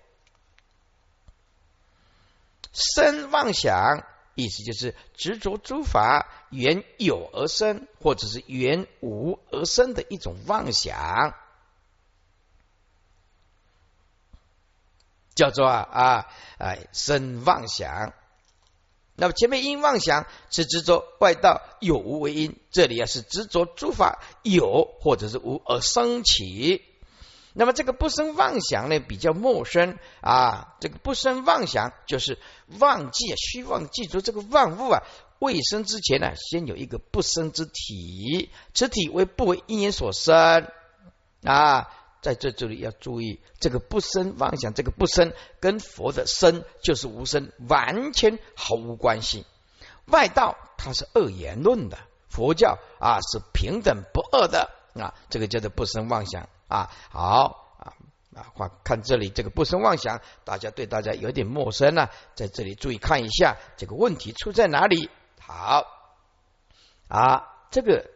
[2.72, 4.04] 生妄想
[4.36, 11.34] 意思就是执着诸法缘有而生，或者是缘无而生的一种妄想。
[15.36, 16.26] 叫做啊啊
[16.58, 18.14] 哎生妄想，
[19.16, 26.82] 那么前面因妄想是执着外道有无为因，这里啊是执着诸法有或者是无而生起。
[27.54, 32.38] 那么这个不生妄想呢比较陌生啊，这个不生妄想就是
[32.80, 35.04] 忘记虚妄记住这个万物啊
[35.40, 40.70] 未生之前呢，先有一个不生之体，此体为不为因缘所生
[41.44, 41.90] 啊。
[42.26, 49.46] 在这这里要注意，这个不生妄想，这个不生跟佛的生就是无生，完全毫无关系。
[50.08, 56.90] 外道它是二言论的，佛教啊是平等不二的啊，这个叫做不生妄想啊。
[57.12, 57.94] 好啊
[58.34, 65.12] 啊，看这里这个不生妄想，大家对大家有点陌生了，在这里注意看一下这个问题出在哪里。
[65.40, 65.86] 好
[67.08, 68.10] 啊，这个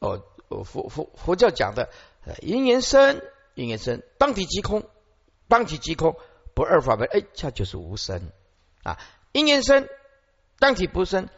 [0.00, 0.20] 哦
[0.66, 1.88] 佛佛佛教讲的
[2.42, 3.22] 因缘生。
[3.54, 4.84] 因缘生，当体即空，
[5.48, 6.16] 当体即空，
[6.54, 8.30] 不二法门，哎，它就是无生
[8.82, 8.98] 啊。
[9.32, 9.88] 因缘生，
[10.58, 11.28] 当体不生，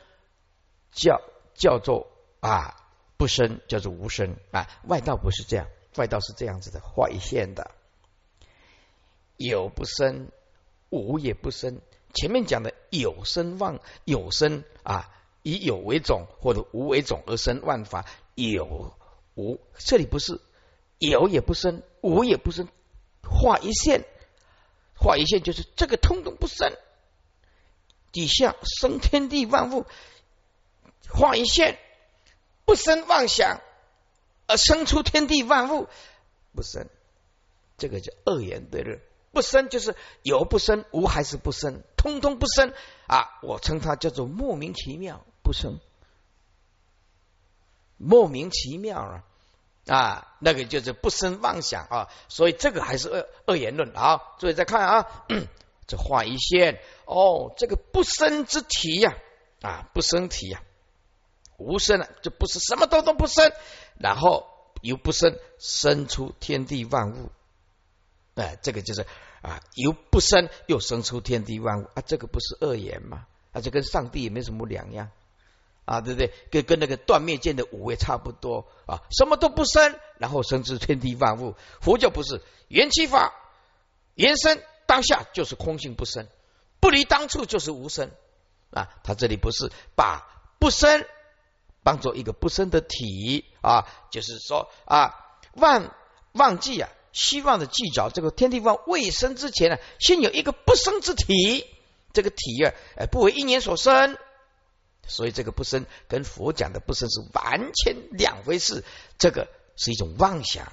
[0.93, 1.21] 叫
[1.55, 2.09] 叫做
[2.41, 4.69] 啊不生，叫做无生啊。
[4.85, 7.71] 外道不是这样，外道是这样子的，画一线的，
[9.37, 10.31] 有不生，
[10.91, 11.81] 无也不生。
[12.15, 15.11] 前面讲的有生妄有生啊，
[15.43, 18.95] 以有为种或者无为种而生万法，有
[19.35, 20.41] 无，这里不是。
[20.99, 22.69] 有也不生，无也不生，
[23.23, 24.05] 画一线，
[24.95, 26.73] 画一线就是这个通通不生，
[28.13, 29.85] 底下生天地万物，
[31.09, 31.79] 画一线
[32.65, 33.61] 不生妄想，
[34.47, 35.89] 而生出天地万物
[36.55, 36.89] 不生，
[37.77, 38.99] 这个叫二元对立。
[39.33, 42.73] 不生就是有不生，无还是不生，通通不生
[43.07, 43.39] 啊！
[43.43, 45.79] 我称它叫做莫名其妙不生，
[47.99, 49.25] 莫名其妙啊！
[49.87, 53.95] 啊，那个就是不生妄想啊，所以这个还是恶恶言论。
[53.95, 55.07] 好，注意再看啊，
[55.87, 59.15] 这画一线哦，这个不生之体呀，
[59.63, 60.61] 啊，不生体呀，
[61.57, 63.53] 无生了，就不是什么都都不生，
[63.99, 64.49] 然后
[64.83, 67.31] 由不生生出天地万物，
[68.35, 69.07] 哎，这个就是
[69.41, 73.27] 啊，由不生又生出天地万物啊，这个不是恶言吗？
[73.53, 75.11] 啊，这跟上帝也没什么两样。
[75.87, 76.35] 啊，对不对？
[76.51, 81.55] 跟跟那个断灭剑的五位差不多啊，什么都不生，然后生至天地万物。
[81.81, 83.33] 佛教不是缘起法，
[84.15, 86.27] 原生当下就是空性不生，
[86.81, 88.11] 不离当处就是无生
[88.73, 88.91] 啊。
[89.05, 90.27] 他这里不是把
[90.59, 91.07] 不生
[91.85, 95.15] 当做一个不生的体啊，就是说啊，
[95.53, 95.95] 忘
[96.33, 101.65] 忘记啊，希望的计较这个天地万未生之前呢，先有一个不生之体，
[102.13, 104.19] 这个体啊，哎，不为一年所生，
[105.07, 108.85] 所以这个不生跟佛讲的不生是完全两回事，
[109.19, 110.73] 这个是一种妄想。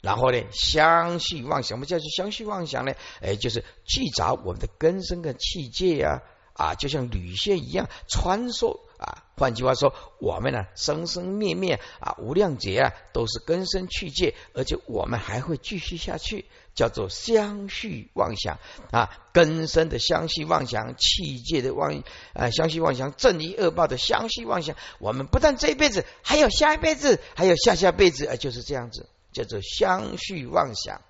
[0.00, 2.94] 然后呢，相续妄想，我们叫做相续妄想呢？
[3.20, 6.22] 哎，就是去找我们的根生跟气界呀，
[6.54, 9.24] 啊，就像铝线一样穿梭啊。
[9.38, 18.58] 换句话说，我们呢，生生灭灭啊，无量劫啊，都是根生去界，而且我们还会继续下去，叫做相续妄想
[18.90, 19.08] 啊。
[19.32, 22.02] 根生的相续妄想，气界的妄
[22.34, 29.08] 啊，相续妄想，正义恶报的相续妄想，我们不但这一辈子，还有下一辈子，还有下下辈子，啊，就是这样子。
[29.30, 31.02] 叫做相续妄想，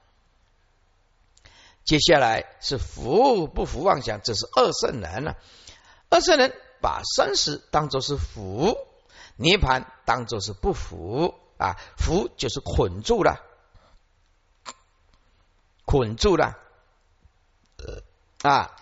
[1.84, 5.36] 接下来是福不福妄想，这是二圣人了。
[6.10, 8.76] 二圣人把生死当作是福，
[9.36, 13.40] 涅盘当作是不福啊，福就是捆住了，
[15.84, 16.58] 捆住了
[18.42, 18.76] 啊。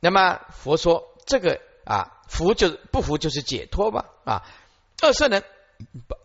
[0.00, 4.46] 那么佛说这个啊，福就是不福就是解脱吧啊。
[5.02, 5.44] 二圣人
[6.08, 6.16] 把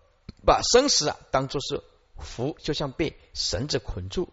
[0.46, 1.84] 把生死啊当作是。
[2.20, 4.32] 福就像被绳子捆住，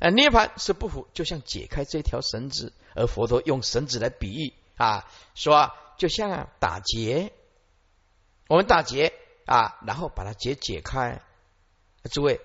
[0.00, 7.32] 啊，涅盘是不服，就像解开这条绳子，而佛陀用绳子来比喻啊，说就像打结，
[8.48, 9.12] 我们打结
[9.44, 11.20] 啊，然后把它结解开，
[12.10, 12.40] 诸位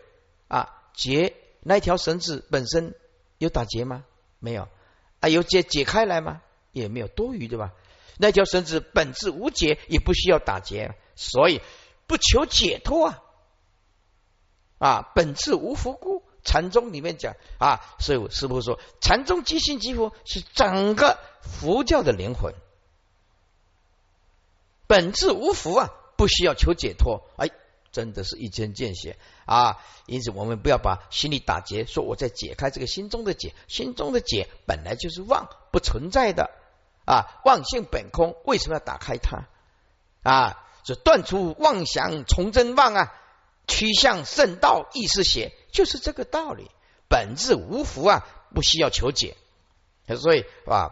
[0.50, 2.96] 啊，结那条绳子本身
[3.38, 4.04] 有打结吗？
[4.40, 4.68] 没有
[5.22, 6.42] 啊，有解解开来吗？
[6.72, 7.72] 也没有多余对吧？
[8.18, 11.62] 那条绳子本质无解，也不需要打结，所以
[12.08, 13.24] 不求解脱啊。
[14.80, 22.54] 啊，本质无福故，禅宗里面讲啊，所以师傅说，禅宗即心即佛是整个佛教的灵魂。
[24.88, 27.50] 本质无福啊，不需要求解脱，哎，
[27.92, 29.80] 真的是一针见血啊！
[30.06, 36.52] 因此，我们不要把心里打结，说我在解开这个心中的结，心中的结本来就是妄，不存在的
[37.06, 39.48] 啊，妄性本空，为什么要打开它
[40.22, 40.60] 啊？
[40.84, 43.14] 这断除妄想，从真妄啊！
[43.68, 46.72] 趋向圣道，意识邪，就是这个道理。
[47.10, 49.36] 本质无福啊，不需要求解。
[50.18, 50.92] 所以啊，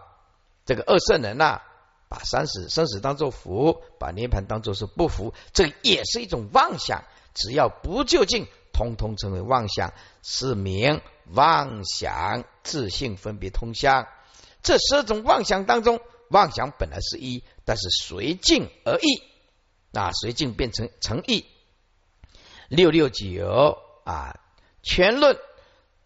[0.66, 1.62] 这个二圣人呐，
[2.10, 7.06] 把生死生死当做福，把涅盘当做是不福，这也是一种妄想。
[7.34, 14.08] 只要不究竟，通通成为妄想，是名妄想自性分别通相。
[14.62, 19.24] 这十二种妄想当中，妄想本来是一，但是随境而异，
[19.98, 21.46] 啊，随境变成成异。
[22.68, 24.40] 六六九啊，
[24.84, 25.38] 全论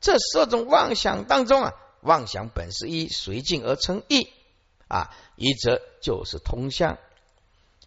[0.02, 4.28] 这四种妄想当中啊，妄想本是一，随境而成异
[4.88, 6.98] 啊，一则就是通相，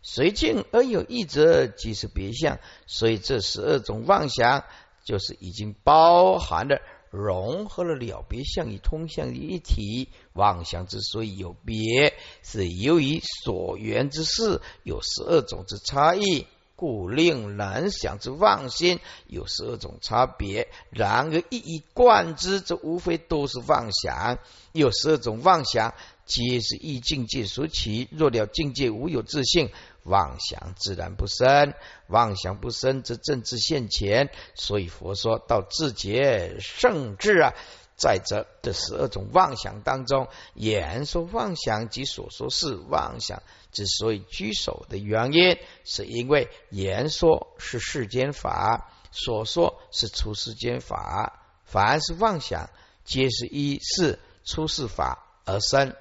[0.02, 4.64] 随境而有异则即是别相，所以这十二种妄想
[5.04, 6.80] 就是已经包含了
[7.10, 10.08] 融合了了别相与通相于一体。
[10.32, 16.46] 妄想之所以有别，是由于所缘之事有十二种之差异。
[16.78, 24.38] 故令人想之妄心有十二种差别，然而一以贯之，则无非都是妄想。
[24.70, 25.92] 有十二种妄想，
[26.24, 28.08] 皆是依境界所起。
[28.12, 29.72] 若了境界无有自性，
[30.04, 31.74] 妄想自然不生。
[32.06, 34.30] 妄想不生，则正智现前。
[34.54, 37.54] 所以佛说到自觉圣智啊。
[37.96, 43.42] 在这这十二种妄想当中，言说妄想及所说是妄想
[43.72, 51.42] 之所以居首的原因，是因为言说是世间法，所说是出世间法。
[51.64, 52.70] 凡是妄想，
[53.04, 55.94] 皆是依是出世法而生。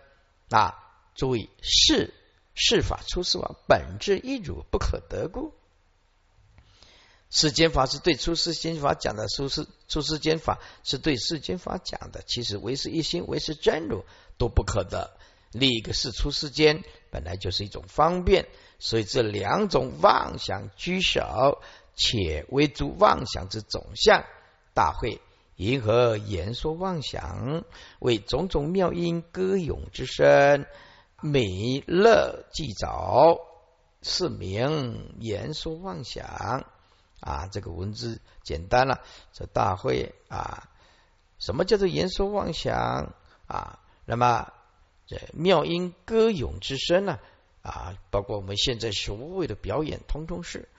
[0.49, 0.76] 啊，
[1.13, 2.13] 注意是
[2.55, 5.53] 世法出世法本质一如，不可得故。
[7.30, 12.24] 世间法是对出世间法讲的，出世出世间法是对世间法讲的。
[12.26, 14.05] 其实唯是一心，唯是真如
[14.38, 15.18] 都不可得。
[15.51, 16.86] 另一个是出世间，
[17.18, 18.47] 本来就是一种方便，
[18.78, 21.63] 所以这两种妄想居首，
[21.95, 24.24] 且为诸妄想之总相。
[24.76, 25.20] 大会
[25.55, 27.63] 银河言说妄想，
[27.97, 30.68] 为种种妙音歌咏之声，
[31.20, 33.39] 美乐即早，
[34.03, 36.68] 是名言说妄想。
[37.20, 39.01] 啊，这个文字简单了。
[39.34, 40.70] 这大会啊，
[41.39, 43.15] 什么叫做言说妄想
[43.47, 43.80] 啊？
[44.05, 44.53] 那么
[45.08, 47.20] 这妙音歌咏之声呢？
[47.62, 50.70] 啊，包括我们现在所谓的表演，通通是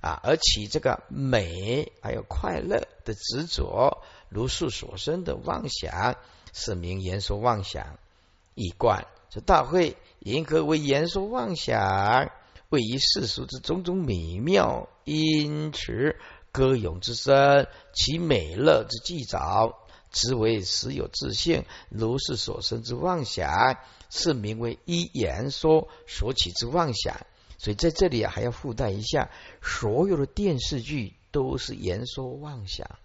[0.00, 6.16] 啊，而起这个美还有快乐的执着，如是所生的妄想，
[6.52, 7.98] 是名言说妄想
[8.54, 9.06] 一贯。
[9.30, 12.30] 这大会因何为言说妄想？
[12.68, 16.16] 位于世俗之种种美妙，因此
[16.50, 19.85] 歌咏之声，其美乐之祭早，
[20.16, 23.78] 实为实有自性，如是所生之妄想，
[24.10, 27.26] 是名为一言说所起之妄想。
[27.58, 29.30] 所以在这里啊，还要附带一下，
[29.62, 32.98] 所有的电视剧都是言说妄想。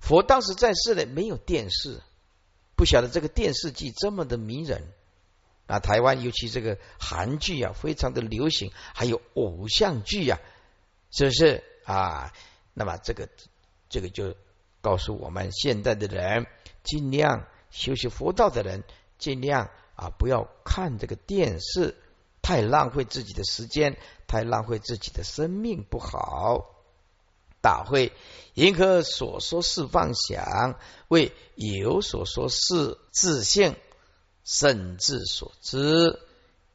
[0.00, 2.02] 佛当时在世呢，没有电视，
[2.74, 4.92] 不晓得这个电视剧这么的迷人
[5.66, 5.78] 啊！
[5.78, 10.40] 台湾尤其这个韩剧啊，非常的流行，还有偶像剧啊，
[11.10, 12.32] 是不是啊？
[12.74, 13.28] 那么这个
[13.88, 14.34] 这个就
[14.82, 16.46] 告诉我们，现在的人
[16.84, 18.84] 尽量修习佛道的人，
[19.16, 21.96] 尽量啊不要看这个电视。
[22.42, 26.74] 太浪费自己的时间，太浪费自己的生命，不好。
[27.60, 28.10] 大会
[28.54, 30.76] 因何所说是妄想？
[31.06, 33.76] 为有所说是自性，
[34.42, 36.18] 甚至所知，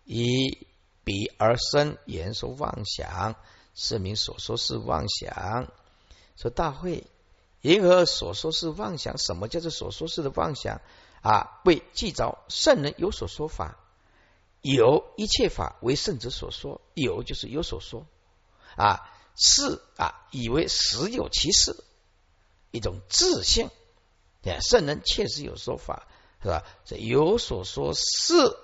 [0.05, 0.66] 以
[1.03, 3.36] 彼而生言说妄想，
[3.76, 5.70] 是名所说是妄想。
[6.38, 7.05] 说大会
[7.68, 9.18] 因何所说是妄想？
[9.18, 10.80] 什么叫做所说是的妄想？
[11.22, 13.78] 啊，为记着圣人有所说法。
[14.61, 18.05] 有一切法为圣者所说，有就是有所说
[18.78, 21.84] 啊，是啊，以为实有其事，
[22.72, 23.70] 一种自信。
[24.41, 26.07] 对圣人确实有说法，
[26.41, 26.63] 是吧？
[26.86, 28.57] 这有所说是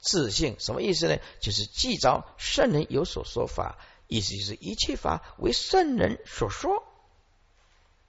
[0.00, 1.18] 自信，什么意思呢？
[1.40, 3.78] 就是记着圣人有所说法，
[4.08, 6.82] 意思就是一切法为圣人所说。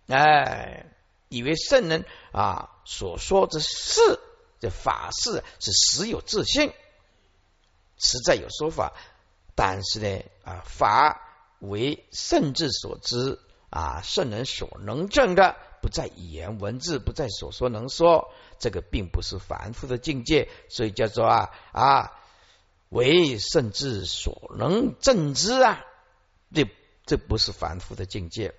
[0.10, 0.86] 哎，
[1.30, 4.20] 以为圣人啊所说之事，
[4.60, 6.74] 这法事是实有自信。
[8.02, 8.94] 实在有说法，
[9.56, 11.20] 但是呢，啊，法
[11.60, 13.40] 为圣智所知
[13.70, 22.12] 啊，圣人所能证的，不在语言文字，不在所说能说，这个并不是凡夫的境界，所以叫做啊啊，
[22.88, 25.86] 为圣智所能证之啊，
[26.54, 26.70] 这
[27.06, 28.56] 这不是凡夫的境界，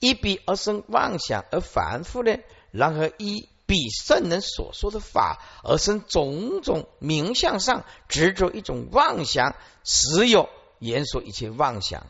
[0.00, 2.36] 一笔而生妄想，而凡夫呢，
[2.72, 3.48] 然而一。
[3.66, 10.48] 比圣人所说的法而生种种名相上执着一种妄想，实有
[10.80, 12.08] 言说一切妄想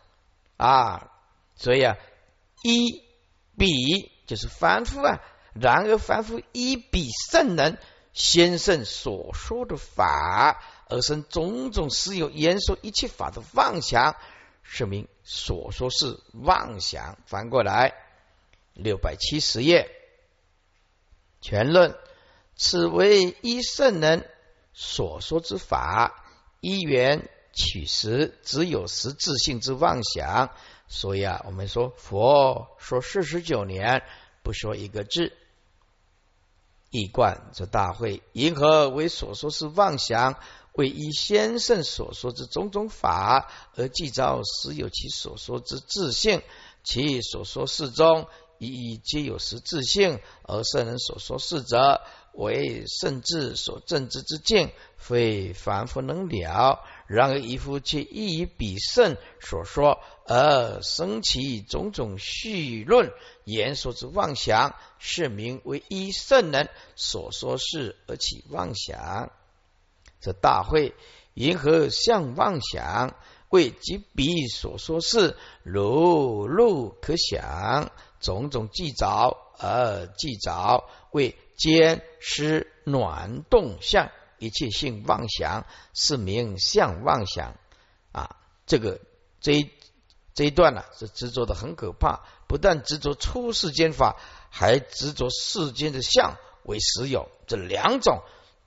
[0.56, 1.10] 啊！
[1.56, 1.96] 所以啊，
[2.62, 3.02] 一
[3.58, 5.20] 比就是凡夫啊。
[5.52, 7.76] 然而凡夫一比圣人
[8.14, 14.16] 先生所说的法而生种种实有言说一切法的妄想，
[14.72, 17.18] 说明所说是妄想。
[17.26, 17.92] 翻过来
[18.72, 19.90] 六百七十页。
[21.40, 21.98] 全论，
[22.54, 24.30] 此为一圣人
[24.72, 26.24] 所说之法，
[26.60, 30.54] 一元取实，只有实质性之妄想。
[30.86, 34.04] 所以啊，我们说佛说四十九年，
[34.44, 35.32] 不说一个字。
[36.90, 40.38] 一贯这大会，因何为所说是妄想？
[40.72, 46.42] 为依先生所说之种种法，而记着实有其所说之自性，
[46.84, 48.26] 其所说事中。
[48.62, 52.02] 一一皆有实自性，而圣人所说事者，
[52.34, 56.84] 为圣智所证之之境，非凡夫能了。
[57.06, 63.10] 然而一夫却亦以彼圣所说而生起种种序论
[63.46, 69.32] 言说之妄想，是名为依圣人所说事而起妄想。
[70.20, 70.94] 这大会
[71.34, 73.14] 因何向妄想？
[73.48, 77.90] 为即彼所说事，如路可想。
[78.20, 85.64] 种种既着而既着，为坚湿暖动相，一切性妄想，
[85.94, 87.56] 是名相妄想
[88.12, 88.36] 啊！
[88.66, 89.00] 这个
[89.40, 89.70] 这
[90.34, 94.16] 这一段呢，是执着的很可怕，不但执着出世间法，
[94.50, 98.20] 还执着世间的相为实有，这两种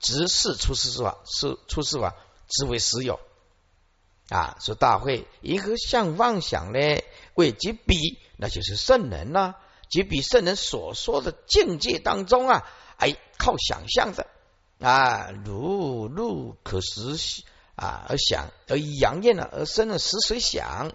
[0.04, 2.14] 执事出世法是出世法，
[2.46, 3.18] 之为实有
[4.28, 4.58] 啊！
[4.60, 6.78] 说大会因何相妄想呢？
[7.34, 8.18] 为即彼。
[8.36, 9.54] 那就是圣人呐，
[9.88, 14.26] 即彼圣人所说的境界当中啊，哎，靠想象的
[14.78, 17.42] 啊，如露可食
[17.74, 20.92] 啊，而想而以阳焰呢，而生了食水想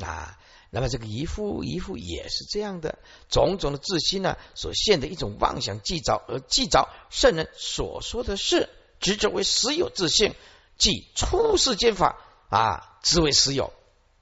[0.00, 0.36] 啊，
[0.74, 2.98] 那么这个一夫一夫也是这样的，
[3.28, 10.34] 种种的自心呢，所现的一种妄想记着而记着圣人所说的事，执着为实有自性，
[10.78, 12.18] 即出世间法
[12.48, 13.70] 啊，之为实有，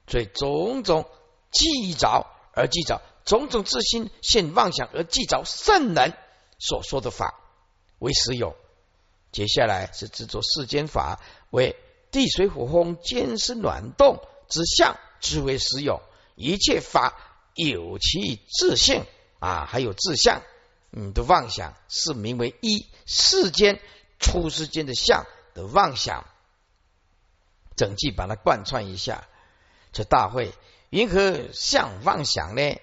[0.07, 1.07] 所以种种
[1.51, 2.27] 记着。
[2.53, 6.11] 而记着种种自心现妄想，而记着圣人
[6.59, 7.39] 所说的法
[7.97, 8.57] 为实有。
[9.31, 11.77] 接下来是制作世间法为
[12.11, 16.01] 地水火风坚湿暖动之相之为实有。
[16.41, 17.17] 一切法
[17.55, 19.05] 有其自性
[19.39, 20.41] 啊，还有自相，
[20.89, 23.79] 你的妄想是名为一世间
[24.19, 26.25] 出世间的相的妄想。
[27.77, 29.27] 整句把它贯穿一下。
[29.91, 30.53] 这大会
[30.89, 32.79] 云何相妄想呢？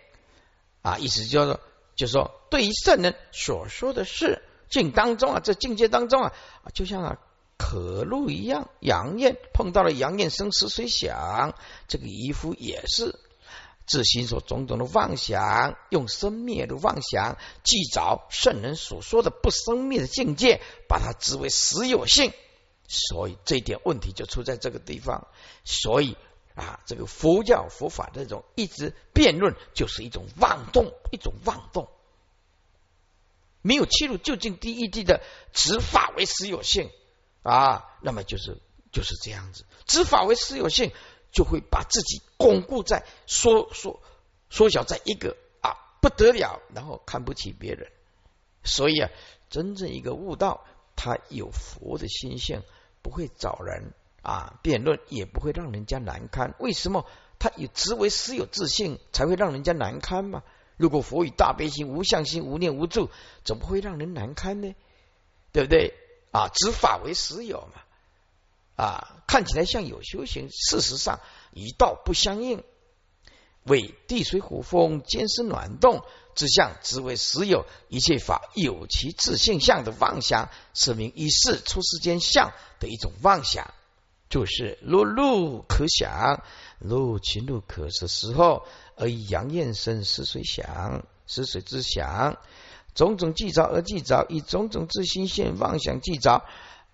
[0.82, 1.60] 啊，意思就是，
[1.96, 6.32] 就是说，对于圣人所说的事境当中啊，这境界当中啊，
[6.74, 7.18] 就像啊
[7.56, 11.54] 可露一样，杨艳碰到了杨艳生死水想，
[11.86, 13.18] 这个渔夫也是
[13.88, 22.32] 自心所种种的妄想，用生灭的妄想去找圣人所说的不生灭的境界，把它知为实有性，
[22.86, 25.26] 所以这一点问题就出在这个地方，
[25.64, 26.16] 所以。
[26.54, 31.88] 啊，这个佛教佛法这种一直辩论，就是一种妄动，一种妄动，
[33.62, 35.22] 没有切入究竟第一地的
[35.52, 36.90] 执法为实有性。
[37.44, 38.60] 啊，那么就是
[38.90, 40.90] 就是这样子，执法为实有性，
[41.30, 44.00] 就会把自己巩固在缩缩
[44.50, 47.90] 缩小在一个啊不得了，然后看不起别人，
[48.64, 49.10] 所以啊，
[49.50, 50.64] 真正一个悟道，
[50.96, 52.62] 他有佛的心性，
[53.02, 53.92] 不会找人。
[54.20, 56.54] 啊，辩论也不会让人家难堪。
[56.58, 57.06] 为什么？
[57.38, 60.42] 他以直为私有自信，才会让人家难堪嘛。
[60.76, 63.10] 如果佛以大悲心、无相心、无念无助，
[63.44, 64.74] 怎么会让人难堪呢？
[65.52, 65.94] 对不对？
[66.32, 67.80] 啊，执法为实有嘛。
[68.78, 71.18] 啊，看起来像有修行，事实上
[71.52, 72.62] 一道不相应。
[73.64, 76.02] 为地水火风、坚湿暖动
[76.36, 77.66] 之相，只为实有。
[77.88, 83.74] 一切法有其自性相的妄想，是名一世出世间相的一种妄想。
[84.30, 86.44] 就是若路可想，
[86.78, 88.64] 若情路可是时候，
[88.94, 92.38] 而以阳焰生死水想，死水之想，
[92.94, 96.44] 种种计着而计着，以种种自心现妄想计着，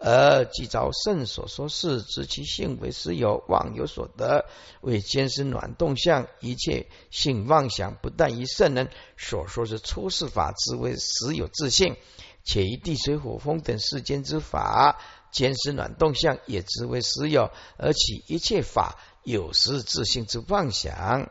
[0.07, 4.45] 而即着圣所说事，知其性为实有，妄有所得，
[4.83, 11.97] 为坚实暖动相，一切性妄想，不但以圣人所说是出世法之为实有自性，
[12.45, 15.01] 且以地水火风等世间之法。
[15.31, 21.31] 坚实暖动相也只为实有，而其一切法有时自性之妄想，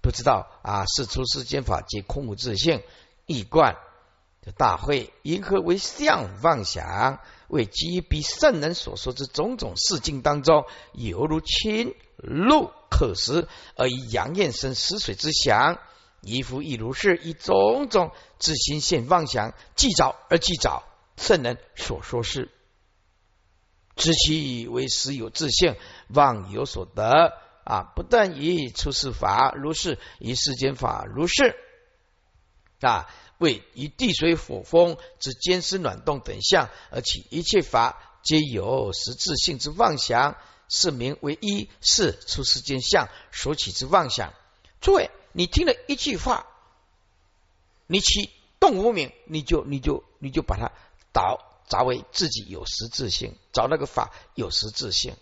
[0.00, 2.82] 不知道啊，是出世间法皆空无自性，
[3.26, 3.76] 易观
[4.40, 7.20] 的大会，因何为相妄想？
[7.52, 13.46] 为基于比圣人所说之种种事境当中，犹如清露可食，
[13.76, 15.78] 而以阳焰生死水之想，
[16.22, 20.84] 亦复亦如是，以种种自心现妄想，既早而既早，
[21.18, 22.50] 圣人所说是。
[23.96, 25.76] 知其以为实有自性，
[26.08, 27.34] 妄有所得
[27.64, 27.92] 啊！
[27.94, 31.54] 不但以出世法如是，以世间法如是
[32.80, 33.06] 啊！
[33.42, 40.36] 为以地水火风之坚湿暖动等相，而起一切法皆有实质性之妄想，
[40.68, 44.32] 是名为一是出世间相所起之妄想。
[44.80, 46.46] 诸位，你听了一句话，
[47.86, 50.72] 你起动无名，你就你就你就把它
[51.12, 51.52] 导。
[51.68, 55.16] 杂为自己有实质性，找那个法有实质性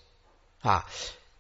[0.63, 0.91] 啊！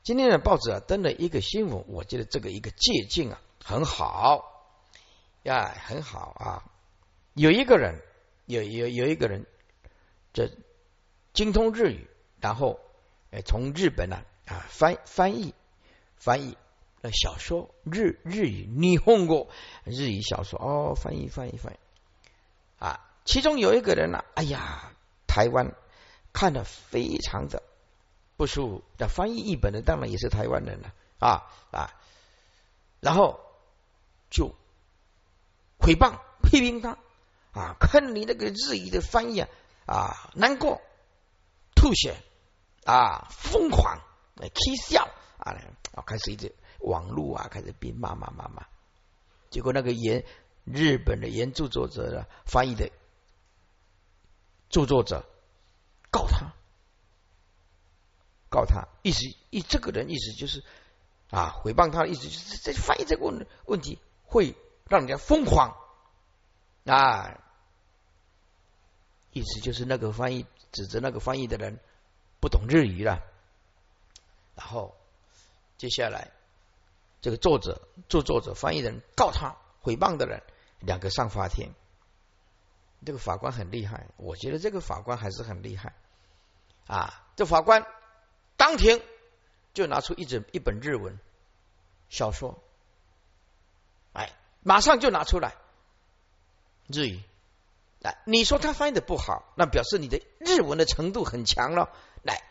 [0.04, 4.44] 今天的报纸啊登了一个新闻，我觉得这个一个借鉴啊很好
[5.42, 6.62] 呀，很好啊！
[7.34, 8.02] 有一个人，
[8.46, 9.46] 有有有一个人，
[10.32, 10.50] 这
[11.32, 12.08] 精通日语，
[12.40, 12.80] 然后
[13.44, 15.54] 从日本呢啊翻翻译
[16.16, 16.56] 翻译
[17.00, 19.48] 那小说日日语霓虹国
[19.84, 21.76] 日语小说哦，翻译翻译翻译
[22.78, 23.00] 啊！
[23.24, 24.92] 其中有一个人呢，哎呀！
[25.26, 25.76] 台湾
[26.32, 27.62] 看的非常的
[28.36, 31.94] 不舒服，那翻译译本的当然也是台湾人了啊啊，
[32.98, 33.38] 然后
[34.28, 34.52] 就
[35.78, 36.98] 诽谤批评他
[37.52, 39.48] 啊，看你那个日语的翻译啊
[39.86, 40.80] 啊难过
[41.74, 42.16] 吐血
[42.84, 44.00] 啊疯狂
[44.36, 45.56] 来啼笑啊
[45.94, 48.66] 啊开始一直网络啊开始编骂骂骂骂，
[49.50, 50.24] 结果那个原
[50.64, 52.90] 日本的原著作者的翻译的。
[54.68, 55.26] 著作者
[56.12, 56.52] 告他，
[58.48, 60.62] 告他，意思意这个人意思就是
[61.28, 64.54] 啊，诽谤他的意思就是这翻译这个问问题会
[64.86, 65.76] 让人家疯狂
[66.84, 67.38] 啊，
[69.32, 71.78] 意思就是那个翻译指责那个翻译的人
[72.40, 73.22] 不懂日语了，
[74.54, 74.96] 然后
[75.78, 76.30] 接下来
[77.20, 80.42] 这个作者著作者翻译人告他诽谤的人
[80.80, 81.74] 两个上法庭。
[83.02, 85.94] 这个法官很厉害，我觉得这个法官还是很厉害
[86.86, 87.26] 啊！
[87.34, 87.86] 这法官
[88.58, 89.02] 当庭
[89.72, 91.18] 就拿出一整一本日文
[92.10, 92.62] 小说，
[94.12, 95.56] 哎，马上就拿出来
[96.92, 97.22] 日语。
[98.00, 101.90] 来，你说他翻译的不好，那表示你的日文的程度很强了。
[102.22, 102.42] 来，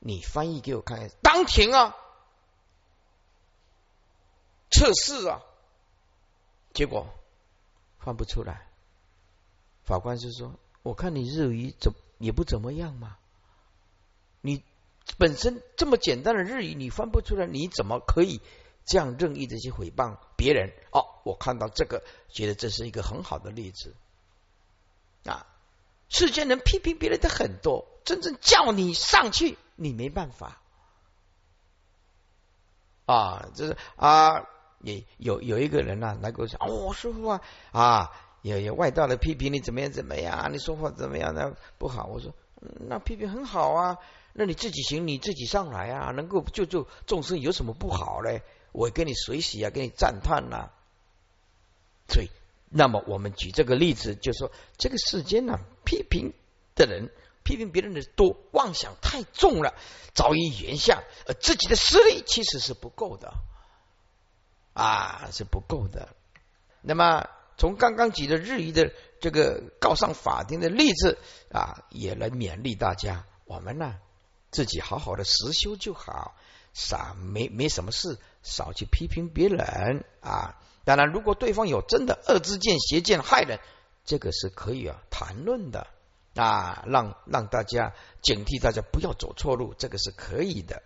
[0.00, 1.94] 你翻译给我看，当庭啊，
[4.70, 5.42] 测试啊，
[6.74, 7.06] 结果
[7.98, 8.66] 翻不出来。
[9.84, 13.16] 法官就说：“我看你日语怎也不怎么样嘛，
[14.40, 14.64] 你
[15.18, 18.40] 本身这么简单的日语你翻不出来，你怎么可以
[18.84, 20.72] 这样任意的去诽谤别人？
[20.92, 23.94] 哦，我看到这个，觉得这是一个很好的例子
[25.24, 25.46] 啊！
[26.08, 30.60] 世间人批评别人的很多，真正叫你上去，你没办法
[33.06, 33.48] 啊！
[33.54, 34.46] 就是啊，
[34.80, 38.10] 也有有一个人呢来跟我讲，哦，师傅啊啊，
[38.42, 41.54] 有有外道的批评你怎么样怎么样，你说话怎么样呢？
[41.78, 42.34] 不好，我说
[42.88, 43.98] 那批评很好啊。
[44.32, 46.12] 那你自己行，你自己上来啊！
[46.12, 48.42] 能够救救众生，有什么不好嘞？
[48.72, 50.70] 我给你随喜啊，给你赞叹呐。
[52.08, 52.28] 所以，
[52.68, 56.32] 那么我们举这个例子，就说这个世间呢，批评
[56.74, 57.10] 的人，
[57.44, 59.74] 批评别人的多，妄想太重了，
[60.14, 63.32] 早已原相，而自己的实力其实是不够的
[64.72, 66.14] 啊，是不够的。
[66.80, 71.18] 那么，从刚刚举的日语的这个告上法庭的例子
[71.52, 73.98] 啊，也来勉励大家，我们呢。
[74.52, 76.34] 自己好好的实修就好，
[76.74, 80.56] 啥没没什么事，少去批评别人啊。
[80.84, 83.60] 当然，如果对方有真的恶之见、邪见害人，
[84.04, 85.86] 这个是可以啊谈论的
[86.34, 90.82] 啊，让让大家警惕，大家不要走错路，这个是可以的。